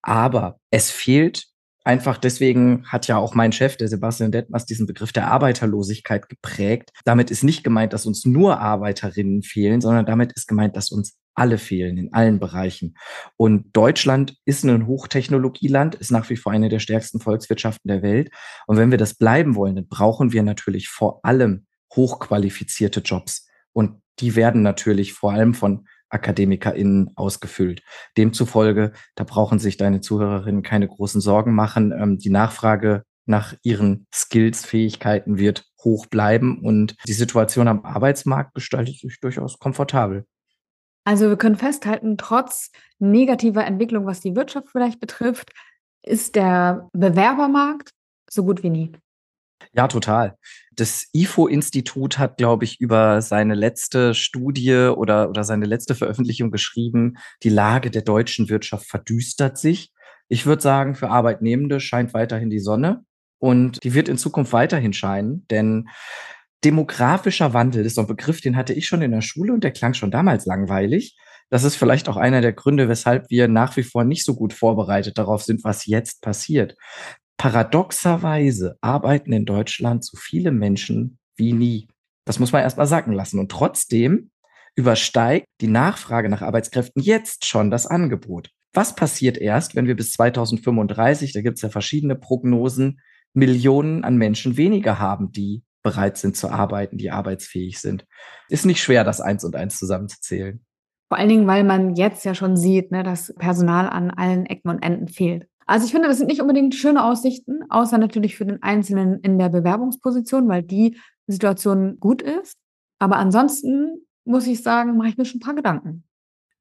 Aber 0.00 0.58
es 0.70 0.90
fehlt 0.90 1.48
Einfach 1.84 2.16
deswegen 2.16 2.86
hat 2.86 3.06
ja 3.08 3.18
auch 3.18 3.34
mein 3.34 3.52
Chef, 3.52 3.76
der 3.76 3.88
Sebastian 3.88 4.32
Detmers, 4.32 4.64
diesen 4.64 4.86
Begriff 4.86 5.12
der 5.12 5.28
Arbeiterlosigkeit 5.28 6.30
geprägt. 6.30 6.90
Damit 7.04 7.30
ist 7.30 7.44
nicht 7.44 7.62
gemeint, 7.62 7.92
dass 7.92 8.06
uns 8.06 8.24
nur 8.24 8.58
Arbeiterinnen 8.58 9.42
fehlen, 9.42 9.82
sondern 9.82 10.06
damit 10.06 10.32
ist 10.32 10.48
gemeint, 10.48 10.76
dass 10.76 10.90
uns 10.90 11.18
alle 11.34 11.58
fehlen 11.58 11.98
in 11.98 12.12
allen 12.14 12.38
Bereichen. 12.40 12.96
Und 13.36 13.76
Deutschland 13.76 14.36
ist 14.46 14.64
ein 14.64 14.86
Hochtechnologieland, 14.86 15.94
ist 15.96 16.10
nach 16.10 16.30
wie 16.30 16.36
vor 16.36 16.52
eine 16.52 16.70
der 16.70 16.78
stärksten 16.78 17.20
Volkswirtschaften 17.20 17.88
der 17.88 18.02
Welt. 18.02 18.30
Und 18.66 18.78
wenn 18.78 18.90
wir 18.90 18.98
das 18.98 19.14
bleiben 19.14 19.54
wollen, 19.54 19.76
dann 19.76 19.88
brauchen 19.88 20.32
wir 20.32 20.42
natürlich 20.42 20.88
vor 20.88 21.20
allem 21.22 21.66
hochqualifizierte 21.94 23.00
Jobs. 23.00 23.46
Und 23.72 24.00
die 24.20 24.36
werden 24.36 24.62
natürlich 24.62 25.12
vor 25.12 25.32
allem 25.32 25.54
von 25.54 25.86
AkademikerInnen 26.14 27.10
ausgefüllt. 27.16 27.82
Demzufolge, 28.16 28.92
da 29.16 29.24
brauchen 29.24 29.58
sich 29.58 29.76
deine 29.76 30.00
Zuhörerinnen 30.00 30.62
keine 30.62 30.88
großen 30.88 31.20
Sorgen 31.20 31.54
machen. 31.54 31.92
Ähm, 31.92 32.18
die 32.18 32.30
Nachfrage 32.30 33.04
nach 33.26 33.54
ihren 33.62 34.06
Skills, 34.14 34.64
Fähigkeiten 34.64 35.38
wird 35.38 35.64
hoch 35.82 36.06
bleiben 36.06 36.60
und 36.62 36.94
die 37.06 37.12
Situation 37.12 37.68
am 37.68 37.84
Arbeitsmarkt 37.84 38.54
gestaltet 38.54 38.98
sich 38.98 39.20
durchaus 39.20 39.58
komfortabel. 39.58 40.26
Also 41.04 41.28
wir 41.28 41.36
können 41.36 41.56
festhalten, 41.56 42.16
trotz 42.16 42.70
negativer 42.98 43.64
Entwicklung, 43.66 44.06
was 44.06 44.20
die 44.20 44.34
Wirtschaft 44.34 44.68
vielleicht 44.70 45.00
betrifft, 45.00 45.50
ist 46.02 46.34
der 46.34 46.88
Bewerbermarkt 46.92 47.90
so 48.30 48.44
gut 48.44 48.62
wie 48.62 48.70
nie. 48.70 48.92
Ja, 49.72 49.88
total. 49.88 50.36
Das 50.72 51.08
IFO-Institut 51.12 52.18
hat, 52.18 52.36
glaube 52.36 52.64
ich, 52.64 52.80
über 52.80 53.22
seine 53.22 53.54
letzte 53.54 54.14
Studie 54.14 54.74
oder, 54.74 55.28
oder 55.28 55.44
seine 55.44 55.66
letzte 55.66 55.94
Veröffentlichung 55.94 56.50
geschrieben, 56.50 57.14
die 57.42 57.48
Lage 57.48 57.90
der 57.90 58.02
deutschen 58.02 58.48
Wirtschaft 58.48 58.86
verdüstert 58.86 59.58
sich. 59.58 59.92
Ich 60.28 60.46
würde 60.46 60.62
sagen, 60.62 60.94
für 60.94 61.10
Arbeitnehmende 61.10 61.80
scheint 61.80 62.14
weiterhin 62.14 62.50
die 62.50 62.58
Sonne 62.58 63.04
und 63.38 63.82
die 63.84 63.94
wird 63.94 64.08
in 64.08 64.18
Zukunft 64.18 64.52
weiterhin 64.52 64.92
scheinen, 64.92 65.46
denn 65.48 65.88
demografischer 66.64 67.52
Wandel 67.52 67.84
ist 67.84 67.94
so 67.94 68.00
ein 68.00 68.06
Begriff, 68.06 68.40
den 68.40 68.56
hatte 68.56 68.72
ich 68.72 68.86
schon 68.86 69.02
in 69.02 69.12
der 69.12 69.20
Schule 69.20 69.52
und 69.52 69.62
der 69.62 69.70
klang 69.70 69.94
schon 69.94 70.10
damals 70.10 70.46
langweilig. 70.46 71.16
Das 71.50 71.62
ist 71.62 71.76
vielleicht 71.76 72.08
auch 72.08 72.16
einer 72.16 72.40
der 72.40 72.54
Gründe, 72.54 72.88
weshalb 72.88 73.30
wir 73.30 73.48
nach 73.48 73.76
wie 73.76 73.82
vor 73.82 74.04
nicht 74.04 74.24
so 74.24 74.34
gut 74.34 74.54
vorbereitet 74.54 75.18
darauf 75.18 75.42
sind, 75.42 75.62
was 75.62 75.86
jetzt 75.86 76.22
passiert. 76.22 76.74
Paradoxerweise 77.36 78.76
arbeiten 78.80 79.32
in 79.32 79.44
Deutschland 79.44 80.04
so 80.04 80.16
viele 80.16 80.52
Menschen 80.52 81.18
wie 81.36 81.52
nie. 81.52 81.88
Das 82.24 82.38
muss 82.38 82.52
man 82.52 82.62
erstmal 82.62 82.86
sacken 82.86 83.12
lassen. 83.12 83.38
Und 83.38 83.50
trotzdem 83.50 84.30
übersteigt 84.76 85.46
die 85.60 85.68
Nachfrage 85.68 86.28
nach 86.28 86.42
Arbeitskräften 86.42 87.02
jetzt 87.02 87.46
schon 87.46 87.70
das 87.70 87.86
Angebot. 87.86 88.50
Was 88.72 88.96
passiert 88.96 89.38
erst, 89.38 89.76
wenn 89.76 89.86
wir 89.86 89.94
bis 89.94 90.12
2035, 90.12 91.32
da 91.32 91.42
gibt 91.42 91.58
es 91.58 91.62
ja 91.62 91.68
verschiedene 91.68 92.16
Prognosen, 92.16 93.00
Millionen 93.32 94.04
an 94.04 94.16
Menschen 94.16 94.56
weniger 94.56 94.98
haben, 94.98 95.30
die 95.30 95.62
bereit 95.82 96.16
sind 96.16 96.36
zu 96.36 96.48
arbeiten, 96.50 96.98
die 96.98 97.10
arbeitsfähig 97.10 97.78
sind? 97.78 98.04
Ist 98.48 98.66
nicht 98.66 98.82
schwer, 98.82 99.04
das 99.04 99.20
eins 99.20 99.44
und 99.44 99.54
eins 99.54 99.78
zusammenzuzählen. 99.78 100.64
Vor 101.08 101.18
allen 101.18 101.28
Dingen, 101.28 101.46
weil 101.46 101.62
man 101.62 101.94
jetzt 101.94 102.24
ja 102.24 102.34
schon 102.34 102.56
sieht, 102.56 102.90
ne, 102.90 103.04
dass 103.04 103.32
Personal 103.38 103.88
an 103.88 104.10
allen 104.10 104.46
Ecken 104.46 104.70
und 104.70 104.82
Enden 104.82 105.06
fehlt. 105.06 105.46
Also 105.66 105.86
ich 105.86 105.92
finde, 105.92 106.08
das 106.08 106.18
sind 106.18 106.26
nicht 106.26 106.40
unbedingt 106.40 106.74
schöne 106.74 107.04
Aussichten, 107.04 107.60
außer 107.70 107.98
natürlich 107.98 108.36
für 108.36 108.44
den 108.44 108.62
Einzelnen 108.62 109.20
in 109.20 109.38
der 109.38 109.48
Bewerbungsposition, 109.48 110.48
weil 110.48 110.62
die 110.62 110.98
Situation 111.26 111.98
gut 112.00 112.22
ist. 112.22 112.56
Aber 112.98 113.16
ansonsten 113.16 114.06
muss 114.24 114.46
ich 114.46 114.62
sagen, 114.62 114.96
mache 114.96 115.08
ich 115.08 115.16
mir 115.16 115.24
schon 115.24 115.38
ein 115.38 115.44
paar 115.44 115.54
Gedanken. 115.54 116.04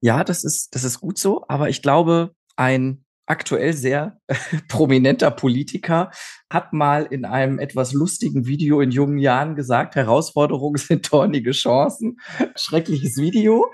Ja, 0.01 0.23
das 0.23 0.43
ist, 0.43 0.75
das 0.75 0.83
ist 0.83 0.99
gut 0.99 1.17
so. 1.17 1.45
Aber 1.47 1.69
ich 1.69 1.81
glaube, 1.81 2.35
ein 2.55 3.05
aktuell 3.25 3.73
sehr 3.73 4.19
prominenter 4.67 5.31
Politiker 5.31 6.11
hat 6.49 6.73
mal 6.73 7.03
in 7.03 7.25
einem 7.25 7.59
etwas 7.59 7.93
lustigen 7.93 8.45
Video 8.45 8.81
in 8.81 8.91
jungen 8.91 9.17
Jahren 9.17 9.55
gesagt, 9.55 9.95
Herausforderungen 9.95 10.77
sind 10.77 11.11
dornige 11.11 11.51
Chancen. 11.51 12.19
Schreckliches 12.55 13.17
Video. 13.17 13.71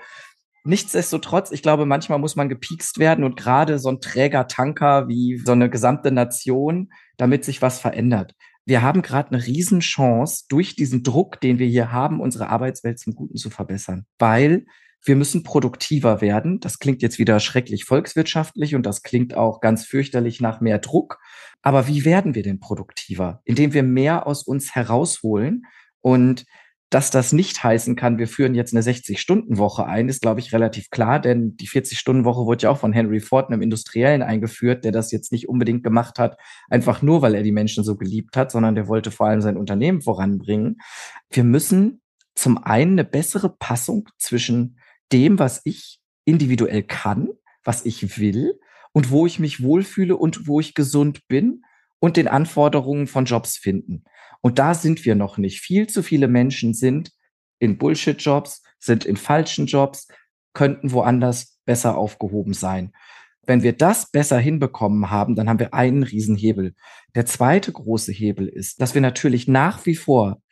Nichtsdestotrotz, 0.64 1.50
ich 1.52 1.62
glaube, 1.62 1.86
manchmal 1.86 2.18
muss 2.18 2.36
man 2.36 2.48
gepiekst 2.48 2.98
werden 2.98 3.24
und 3.24 3.36
gerade 3.36 3.78
so 3.78 3.88
ein 3.88 4.00
träger 4.00 4.46
Tanker 4.46 5.08
wie 5.08 5.38
so 5.44 5.52
eine 5.52 5.70
gesamte 5.70 6.12
Nation, 6.12 6.90
damit 7.16 7.44
sich 7.44 7.62
was 7.62 7.80
verändert. 7.80 8.34
Wir 8.66 8.82
haben 8.82 9.02
gerade 9.02 9.32
eine 9.32 9.46
Riesenchance, 9.46 10.44
durch 10.48 10.76
diesen 10.76 11.02
Druck, 11.02 11.40
den 11.40 11.58
wir 11.58 11.66
hier 11.66 11.92
haben, 11.92 12.20
unsere 12.20 12.50
Arbeitswelt 12.50 12.98
zum 12.98 13.14
Guten 13.14 13.36
zu 13.36 13.50
verbessern. 13.50 14.06
Weil 14.18 14.66
wir 15.02 15.16
müssen 15.16 15.42
produktiver 15.42 16.20
werden. 16.20 16.60
Das 16.60 16.78
klingt 16.78 17.00
jetzt 17.00 17.18
wieder 17.18 17.40
schrecklich 17.40 17.84
volkswirtschaftlich 17.84 18.74
und 18.74 18.84
das 18.84 19.02
klingt 19.02 19.34
auch 19.34 19.60
ganz 19.60 19.86
fürchterlich 19.86 20.40
nach 20.40 20.60
mehr 20.60 20.78
Druck. 20.78 21.18
Aber 21.62 21.88
wie 21.88 22.04
werden 22.04 22.34
wir 22.34 22.42
denn 22.42 22.60
produktiver? 22.60 23.40
Indem 23.44 23.72
wir 23.72 23.82
mehr 23.82 24.26
aus 24.26 24.42
uns 24.42 24.74
herausholen 24.74 25.64
und 26.00 26.44
dass 26.90 27.12
das 27.12 27.32
nicht 27.32 27.62
heißen 27.62 27.94
kann, 27.94 28.18
wir 28.18 28.26
führen 28.26 28.56
jetzt 28.56 28.74
eine 28.74 28.82
60-Stunden-Woche 28.82 29.86
ein, 29.86 30.08
ist, 30.08 30.22
glaube 30.22 30.40
ich, 30.40 30.52
relativ 30.52 30.90
klar, 30.90 31.20
denn 31.20 31.56
die 31.56 31.68
40-Stunden-Woche 31.68 32.44
wurde 32.46 32.64
ja 32.64 32.70
auch 32.70 32.78
von 32.78 32.92
Henry 32.92 33.20
Ford, 33.20 33.48
einem 33.48 33.62
Industriellen, 33.62 34.22
eingeführt, 34.22 34.84
der 34.84 34.90
das 34.90 35.12
jetzt 35.12 35.30
nicht 35.30 35.48
unbedingt 35.48 35.84
gemacht 35.84 36.18
hat, 36.18 36.36
einfach 36.68 37.00
nur, 37.00 37.22
weil 37.22 37.36
er 37.36 37.44
die 37.44 37.52
Menschen 37.52 37.84
so 37.84 37.96
geliebt 37.96 38.36
hat, 38.36 38.50
sondern 38.50 38.74
der 38.74 38.88
wollte 38.88 39.12
vor 39.12 39.28
allem 39.28 39.40
sein 39.40 39.56
Unternehmen 39.56 40.02
voranbringen. 40.02 40.78
Wir 41.30 41.44
müssen 41.44 42.02
zum 42.34 42.58
einen 42.58 42.92
eine 42.92 43.04
bessere 43.04 43.54
Passung 43.56 44.08
zwischen 44.18 44.78
dem, 45.12 45.38
was 45.38 45.60
ich 45.64 46.00
individuell 46.24 46.82
kann, 46.82 47.28
was 47.62 47.86
ich 47.86 48.18
will 48.18 48.58
und 48.92 49.12
wo 49.12 49.26
ich 49.26 49.38
mich 49.38 49.62
wohlfühle 49.62 50.16
und 50.16 50.48
wo 50.48 50.58
ich 50.58 50.74
gesund 50.74 51.28
bin 51.28 51.62
und 52.00 52.16
den 52.16 52.26
Anforderungen 52.28 53.06
von 53.06 53.24
Jobs 53.26 53.56
finden. 53.56 54.04
Und 54.40 54.58
da 54.58 54.74
sind 54.74 55.04
wir 55.04 55.14
noch 55.14 55.38
nicht. 55.38 55.60
Viel 55.60 55.86
zu 55.86 56.02
viele 56.02 56.26
Menschen 56.26 56.74
sind 56.74 57.12
in 57.58 57.78
Bullshit-Jobs, 57.78 58.62
sind 58.78 59.04
in 59.04 59.16
falschen 59.16 59.66
Jobs, 59.66 60.08
könnten 60.54 60.92
woanders 60.92 61.58
besser 61.64 61.96
aufgehoben 61.96 62.54
sein. 62.54 62.92
Wenn 63.46 63.62
wir 63.62 63.72
das 63.72 64.10
besser 64.10 64.38
hinbekommen 64.38 65.10
haben, 65.10 65.34
dann 65.34 65.48
haben 65.48 65.58
wir 65.58 65.74
einen 65.74 66.02
Riesenhebel. 66.02 66.74
Der 67.14 67.26
zweite 67.26 67.72
große 67.72 68.12
Hebel 68.12 68.48
ist, 68.48 68.80
dass 68.80 68.94
wir 68.94 69.00
natürlich 69.00 69.46
nach 69.46 69.86
wie 69.86 69.94
vor 69.94 70.42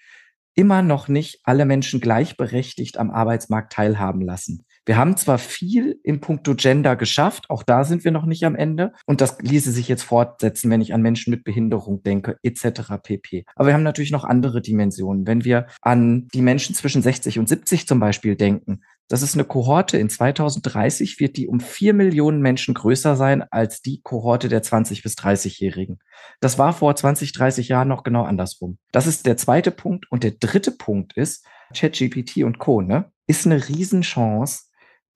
immer 0.54 0.82
noch 0.82 1.08
nicht 1.08 1.40
alle 1.44 1.64
Menschen 1.64 2.00
gleichberechtigt 2.00 2.98
am 2.98 3.10
Arbeitsmarkt 3.10 3.72
teilhaben 3.72 4.20
lassen. 4.20 4.64
Wir 4.88 4.96
haben 4.96 5.18
zwar 5.18 5.36
viel 5.36 6.00
in 6.02 6.22
puncto 6.22 6.54
Gender 6.54 6.96
geschafft, 6.96 7.50
auch 7.50 7.62
da 7.62 7.84
sind 7.84 8.04
wir 8.04 8.10
noch 8.10 8.24
nicht 8.24 8.44
am 8.44 8.56
Ende. 8.56 8.94
Und 9.04 9.20
das 9.20 9.36
ließe 9.38 9.70
sich 9.70 9.86
jetzt 9.86 10.02
fortsetzen, 10.02 10.70
wenn 10.70 10.80
ich 10.80 10.94
an 10.94 11.02
Menschen 11.02 11.30
mit 11.30 11.44
Behinderung 11.44 12.02
denke, 12.02 12.38
etc. 12.42 12.94
pp. 13.02 13.44
Aber 13.54 13.66
wir 13.66 13.74
haben 13.74 13.82
natürlich 13.82 14.12
noch 14.12 14.24
andere 14.24 14.62
Dimensionen. 14.62 15.26
Wenn 15.26 15.44
wir 15.44 15.66
an 15.82 16.28
die 16.32 16.40
Menschen 16.40 16.74
zwischen 16.74 17.02
60 17.02 17.38
und 17.38 17.50
70 17.50 17.86
zum 17.86 18.00
Beispiel 18.00 18.34
denken, 18.34 18.80
das 19.08 19.20
ist 19.20 19.34
eine 19.34 19.44
Kohorte. 19.44 19.98
In 19.98 20.08
2030 20.08 21.20
wird 21.20 21.36
die 21.36 21.48
um 21.48 21.60
vier 21.60 21.92
Millionen 21.92 22.40
Menschen 22.40 22.72
größer 22.72 23.14
sein 23.14 23.42
als 23.42 23.82
die 23.82 24.00
Kohorte 24.00 24.48
der 24.48 24.62
20 24.62 25.02
bis 25.02 25.16
30-Jährigen. 25.16 25.98
Das 26.40 26.56
war 26.56 26.72
vor 26.72 26.96
20, 26.96 27.34
30 27.34 27.68
Jahren 27.68 27.88
noch 27.88 28.04
genau 28.04 28.22
andersrum. 28.22 28.78
Das 28.90 29.06
ist 29.06 29.26
der 29.26 29.36
zweite 29.36 29.70
Punkt. 29.70 30.10
Und 30.10 30.24
der 30.24 30.30
dritte 30.30 30.70
Punkt 30.70 31.12
ist, 31.12 31.44
ChatGPT 31.74 32.38
und 32.38 32.58
Co. 32.58 32.80
Ne, 32.80 33.12
ist 33.26 33.44
eine 33.44 33.68
Riesenchance, 33.68 34.67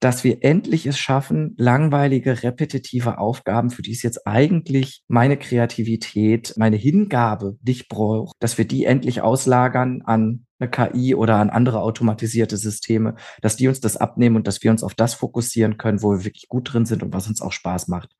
dass 0.03 0.25
wir 0.25 0.43
endlich 0.43 0.85
es 0.85 0.99
schaffen, 0.99 1.55
langweilige, 1.57 2.43
repetitive 2.43 3.19
Aufgaben, 3.19 3.69
für 3.69 3.83
die 3.83 3.93
es 3.93 4.01
jetzt 4.01 4.27
eigentlich 4.27 5.01
meine 5.07 5.37
Kreativität, 5.37 6.55
meine 6.57 6.75
Hingabe 6.75 7.57
nicht 7.65 7.87
braucht, 7.87 8.35
dass 8.39 8.57
wir 8.57 8.67
die 8.67 8.83
endlich 8.83 9.21
auslagern 9.21 10.01
an 10.01 10.45
eine 10.59 10.69
KI 10.69 11.15
oder 11.15 11.37
an 11.37 11.49
andere 11.49 11.79
automatisierte 11.79 12.57
Systeme, 12.57 13.15
dass 13.41 13.55
die 13.55 13.69
uns 13.69 13.79
das 13.79 13.95
abnehmen 13.95 14.35
und 14.35 14.45
dass 14.45 14.61
wir 14.61 14.71
uns 14.71 14.83
auf 14.83 14.93
das 14.93 15.13
fokussieren 15.13 15.77
können, 15.77 16.03
wo 16.03 16.11
wir 16.11 16.25
wirklich 16.25 16.49
gut 16.49 16.73
drin 16.73 16.85
sind 16.85 17.01
und 17.01 17.13
was 17.13 17.29
uns 17.29 17.41
auch 17.41 17.53
Spaß 17.53 17.87
macht. 17.87 18.13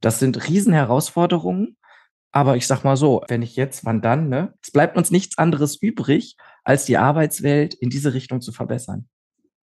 Das 0.00 0.18
sind 0.18 0.48
Riesenherausforderungen. 0.48 1.76
Aber 2.32 2.56
ich 2.56 2.66
sag 2.66 2.84
mal 2.84 2.96
so, 2.96 3.22
wenn 3.28 3.42
ich 3.42 3.56
jetzt, 3.56 3.84
wann 3.84 4.00
dann, 4.00 4.28
ne? 4.28 4.54
Es 4.62 4.70
bleibt 4.70 4.96
uns 4.96 5.10
nichts 5.10 5.36
anderes 5.36 5.76
übrig, 5.80 6.36
als 6.62 6.84
die 6.84 6.96
Arbeitswelt 6.96 7.74
in 7.74 7.90
diese 7.90 8.14
Richtung 8.14 8.40
zu 8.40 8.52
verbessern. 8.52 9.08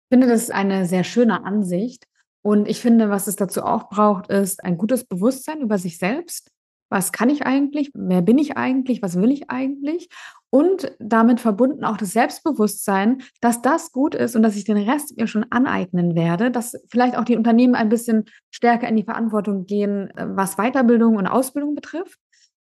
Ich 0.08 0.16
finde, 0.16 0.28
das 0.28 0.44
ist 0.44 0.52
eine 0.52 0.86
sehr 0.86 1.04
schöne 1.04 1.44
Ansicht. 1.44 2.06
Und 2.42 2.70
ich 2.70 2.80
finde, 2.80 3.10
was 3.10 3.28
es 3.28 3.36
dazu 3.36 3.64
auch 3.64 3.90
braucht, 3.90 4.30
ist 4.30 4.64
ein 4.64 4.78
gutes 4.78 5.04
Bewusstsein 5.04 5.60
über 5.60 5.78
sich 5.78 5.98
selbst. 5.98 6.50
Was 6.90 7.12
kann 7.12 7.30
ich 7.30 7.46
eigentlich? 7.46 7.92
Wer 7.94 8.22
bin 8.22 8.38
ich 8.38 8.56
eigentlich? 8.56 9.02
Was 9.02 9.18
will 9.18 9.32
ich 9.32 9.50
eigentlich? 9.50 10.08
Und 10.50 10.96
damit 11.00 11.42
verbunden 11.42 11.84
auch 11.84 11.98
das 11.98 12.14
Selbstbewusstsein, 12.14 13.22
dass 13.42 13.62
das 13.62 13.92
gut 13.92 14.16
ist 14.16 14.38
und 14.38 14.44
dass 14.44 14.56
ich 14.56 14.64
den 14.64 14.78
Rest 14.78 15.18
mir 15.18 15.28
schon 15.28 15.46
aneignen 15.50 16.16
werde, 16.16 16.50
dass 16.50 16.82
vielleicht 16.90 17.18
auch 17.18 17.26
die 17.26 17.36
Unternehmen 17.36 17.76
ein 17.76 17.90
bisschen 17.90 18.24
stärker 18.50 18.88
in 18.88 18.96
die 18.96 19.04
Verantwortung 19.04 19.66
gehen, 19.66 20.10
äh, 20.12 20.26
was 20.30 20.56
Weiterbildung 20.56 21.18
und 21.18 21.28
Ausbildung 21.28 21.76
betrifft. 21.76 22.18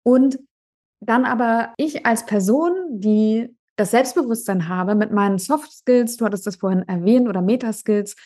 Und 0.05 0.39
dann 1.01 1.25
aber 1.25 1.75
ich 1.77 2.07
als 2.07 2.25
Person, 2.25 3.01
die 3.01 3.53
das 3.77 3.91
Selbstbewusstsein 3.91 4.69
habe 4.69 4.95
mit 4.95 5.13
meinen 5.13 5.39
Soft 5.39 5.73
Skills, 5.73 6.17
du 6.17 6.25
hattest 6.25 6.47
das 6.47 6.57
vorhin 6.57 6.83
erwähnt, 6.89 7.29
oder 7.29 7.43
Metaskills, 7.43 8.17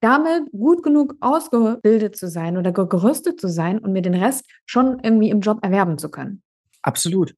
damit 0.00 0.50
gut 0.52 0.82
genug 0.82 1.16
ausgebildet 1.20 2.16
zu 2.16 2.28
sein 2.28 2.58
oder 2.58 2.72
gerüstet 2.72 3.40
zu 3.40 3.48
sein 3.48 3.78
und 3.78 3.92
mir 3.92 4.02
den 4.02 4.14
Rest 4.14 4.44
schon 4.66 5.00
irgendwie 5.02 5.30
im 5.30 5.40
Job 5.40 5.58
erwerben 5.62 5.98
zu 5.98 6.10
können. 6.10 6.42
Absolut. 6.82 7.34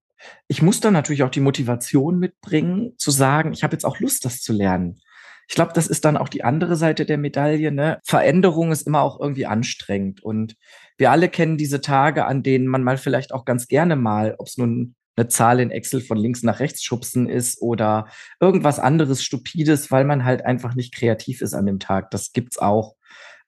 Ich 0.49 0.63
muss 0.63 0.81
dann 0.81 0.93
natürlich 0.93 1.23
auch 1.23 1.31
die 1.31 1.41
Motivation 1.41 2.19
mitbringen, 2.19 2.95
zu 2.99 3.11
sagen, 3.11 3.53
ich 3.53 3.63
habe 3.63 3.75
jetzt 3.75 3.85
auch 3.85 4.01
Lust, 4.01 4.25
das 4.25 4.41
zu 4.41 4.53
lernen. 4.53 5.01
Ich 5.49 5.55
glaube, 5.55 5.73
das 5.73 5.87
ist 5.87 6.05
dann 6.05 6.19
auch 6.19 6.29
die 6.29 6.45
andere 6.45 6.77
Seite 6.77 7.07
der 7.07 7.17
Medaille. 7.17 7.73
Ne? 7.73 8.01
Veränderung 8.05 8.71
ist 8.71 8.87
immer 8.87 9.01
auch 9.01 9.19
irgendwie 9.19 9.47
anstrengend. 9.47 10.23
Und 10.23 10.57
wir 10.99 11.11
alle 11.11 11.31
kennen 11.31 11.57
diese 11.57 11.81
Tage, 11.81 12.27
an 12.27 12.43
denen 12.43 12.67
man 12.67 12.83
mal 12.83 12.99
vielleicht 12.99 13.33
auch 13.33 13.47
ganz 13.47 13.67
gerne 13.67 13.97
mal, 13.97 14.35
ob 14.37 14.49
es 14.49 14.59
nun 14.59 14.95
eine 15.19 15.29
Zahl 15.29 15.61
in 15.61 15.71
Excel 15.71 16.01
von 16.01 16.17
links 16.17 16.43
nach 16.43 16.61
rechts 16.61 16.83
schubsen 16.83 17.29
ist 17.29 17.61
oder 17.61 18.07
irgendwas 18.41 18.79
anderes 18.79 19.23
Stupides, 19.23 19.91
weil 19.91 20.05
man 20.05 20.25
halt 20.25 20.45
einfach 20.45 20.75
nicht 20.75 20.95
kreativ 20.95 21.43
ist 21.43 21.55
an 21.55 21.67
dem 21.67 21.79
Tag. 21.79 22.11
Das 22.11 22.33
gibt's 22.33 22.59
auch, 22.59 22.95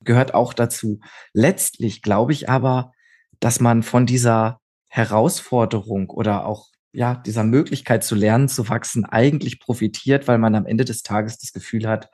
gehört 0.02 0.34
auch 0.34 0.52
dazu. 0.52 1.00
Letztlich 1.32 2.02
glaube 2.02 2.32
ich 2.32 2.48
aber, 2.48 2.92
dass 3.38 3.60
man 3.60 3.82
von 3.82 4.06
dieser 4.06 4.60
Herausforderung 4.88 6.10
oder 6.10 6.46
auch 6.46 6.68
ja, 6.92 7.14
dieser 7.14 7.44
Möglichkeit 7.44 8.02
zu 8.02 8.16
lernen, 8.16 8.48
zu 8.48 8.68
wachsen, 8.68 9.04
eigentlich 9.04 9.60
profitiert, 9.60 10.26
weil 10.26 10.38
man 10.38 10.56
am 10.56 10.66
Ende 10.66 10.84
des 10.84 11.02
Tages 11.02 11.38
das 11.38 11.52
Gefühl 11.52 11.86
hat, 11.86 12.10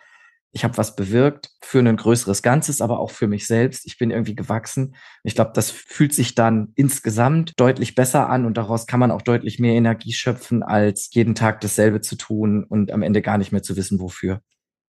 ich 0.57 0.65
habe 0.65 0.79
was 0.79 0.97
bewirkt 0.97 1.51
für 1.61 1.81
ein 1.81 1.97
größeres 1.97 2.41
Ganzes, 2.41 2.81
aber 2.81 2.99
auch 2.99 3.11
für 3.11 3.27
mich 3.27 3.47
selbst. 3.47 3.85
Ich 3.85 3.99
bin 3.99 4.11
irgendwie 4.11 4.35
gewachsen. 4.35 4.95
Ich 5.23 5.35
glaube, 5.35 5.51
das 5.55 5.71
fühlt 5.71 6.15
sich 6.15 6.35
dann 6.35 6.73
insgesamt 6.77 7.53
deutlich 7.59 7.95
besser 7.95 8.31
an 8.31 8.47
und 8.47 8.57
daraus 8.57 8.87
kann 8.87 8.99
man 8.99 9.11
auch 9.11 9.21
deutlich 9.21 9.59
mehr 9.59 9.75
Energie 9.75 10.15
schöpfen, 10.15 10.63
als 10.63 11.11
jeden 11.13 11.35
Tag 11.35 11.61
dasselbe 11.61 12.01
zu 12.01 12.17
tun 12.17 12.65
und 12.65 12.91
am 12.91 13.03
Ende 13.03 13.21
gar 13.21 13.37
nicht 13.37 13.53
mehr 13.53 13.63
zu 13.63 13.77
wissen, 13.77 14.01
wofür. 14.01 14.41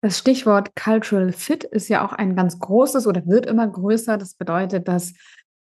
Das 0.02 0.20
Stichwort 0.20 0.76
Cultural 0.76 1.32
Fit 1.32 1.64
ist 1.64 1.90
ja 1.90 2.06
auch 2.06 2.14
ein 2.14 2.36
ganz 2.36 2.60
großes 2.60 3.08
oder 3.08 3.26
wird 3.26 3.48
immer 3.48 3.68
größer. 3.68 4.20
Das 4.20 4.36
bedeutet, 4.36 4.88
dass 4.88 5.14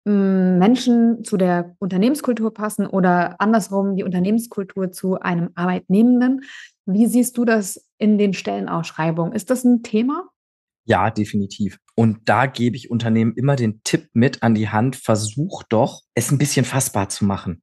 hm, 0.07 0.59
Menschen 0.59 1.25
zu 1.25 1.37
der 1.37 1.75
Unternehmenskultur 1.81 2.55
passen 2.55 2.87
oder 2.87 3.41
andersrum 3.41 3.97
die 3.97 4.05
Unternehmenskultur 4.05 4.93
zu 4.93 5.19
einem 5.19 5.51
Arbeitnehmenden. 5.57 6.43
Wie 6.91 7.07
siehst 7.07 7.37
du 7.37 7.45
das 7.45 7.87
in 7.99 8.17
den 8.17 8.33
Stellenausschreibungen? 8.33 9.35
Ist 9.35 9.51
das 9.51 9.63
ein 9.63 9.83
Thema? 9.83 10.31
Ja, 10.87 11.11
definitiv. 11.11 11.79
Und 11.95 12.21
da 12.25 12.47
gebe 12.47 12.77
ich 12.77 12.91
Unternehmen 12.91 13.35
immer 13.37 13.57
den 13.57 13.83
Tipp 13.85 14.09
mit 14.15 14.43
an 14.43 14.55
die 14.55 14.71
Hand, 14.71 14.97
versuch 14.97 15.65
doch, 15.69 16.01
es 16.15 16.31
ein 16.33 16.39
bisschen 16.39 16.65
fassbar 16.65 17.11
zu 17.11 17.27
machen. 17.27 17.63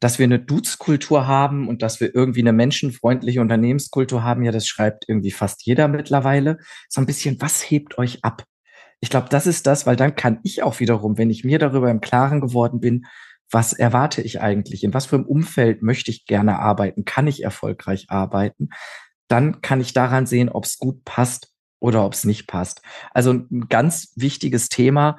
Dass 0.00 0.18
wir 0.18 0.24
eine 0.24 0.40
Dudes-Kultur 0.40 1.28
haben 1.28 1.68
und 1.68 1.82
dass 1.82 2.00
wir 2.00 2.12
irgendwie 2.12 2.40
eine 2.40 2.52
menschenfreundliche 2.52 3.40
Unternehmenskultur 3.40 4.24
haben, 4.24 4.42
ja, 4.42 4.50
das 4.50 4.66
schreibt 4.66 5.04
irgendwie 5.06 5.30
fast 5.30 5.64
jeder 5.64 5.86
mittlerweile. 5.86 6.58
So 6.88 7.00
ein 7.00 7.06
bisschen, 7.06 7.40
was 7.40 7.62
hebt 7.62 7.96
euch 7.96 8.24
ab? 8.24 8.42
Ich 8.98 9.10
glaube, 9.10 9.28
das 9.30 9.46
ist 9.46 9.68
das, 9.68 9.86
weil 9.86 9.94
dann 9.94 10.16
kann 10.16 10.40
ich 10.42 10.64
auch 10.64 10.80
wiederum, 10.80 11.16
wenn 11.16 11.30
ich 11.30 11.44
mir 11.44 11.60
darüber 11.60 11.92
im 11.92 12.00
Klaren 12.00 12.40
geworden 12.40 12.80
bin, 12.80 13.06
was 13.50 13.72
erwarte 13.72 14.22
ich 14.22 14.40
eigentlich? 14.40 14.84
In 14.84 14.94
was 14.94 15.06
für 15.06 15.16
einem 15.16 15.26
Umfeld 15.26 15.82
möchte 15.82 16.10
ich 16.10 16.26
gerne 16.26 16.58
arbeiten? 16.58 17.04
Kann 17.04 17.26
ich 17.26 17.42
erfolgreich 17.42 18.06
arbeiten? 18.08 18.70
Dann 19.28 19.60
kann 19.60 19.80
ich 19.80 19.92
daran 19.92 20.26
sehen, 20.26 20.48
ob 20.48 20.64
es 20.64 20.78
gut 20.78 21.04
passt 21.04 21.52
oder 21.80 22.04
ob 22.04 22.12
es 22.12 22.24
nicht 22.24 22.46
passt. 22.46 22.82
Also 23.12 23.32
ein 23.32 23.68
ganz 23.68 24.12
wichtiges 24.16 24.68
Thema, 24.68 25.18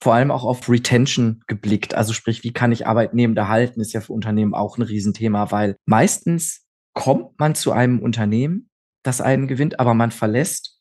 vor 0.00 0.14
allem 0.14 0.30
auch 0.30 0.44
auf 0.44 0.68
Retention 0.68 1.42
geblickt. 1.46 1.94
Also 1.94 2.12
sprich, 2.12 2.42
wie 2.42 2.52
kann 2.52 2.72
ich 2.72 2.86
Arbeitnehmende 2.86 3.48
halten, 3.48 3.80
ist 3.80 3.92
ja 3.92 4.00
für 4.00 4.12
Unternehmen 4.12 4.54
auch 4.54 4.76
ein 4.76 4.82
Riesenthema, 4.82 5.50
weil 5.50 5.76
meistens 5.84 6.66
kommt 6.94 7.38
man 7.38 7.54
zu 7.54 7.72
einem 7.72 8.00
Unternehmen, 8.00 8.70
das 9.02 9.20
einen 9.20 9.46
gewinnt, 9.46 9.78
aber 9.78 9.94
man 9.94 10.10
verlässt. 10.10 10.80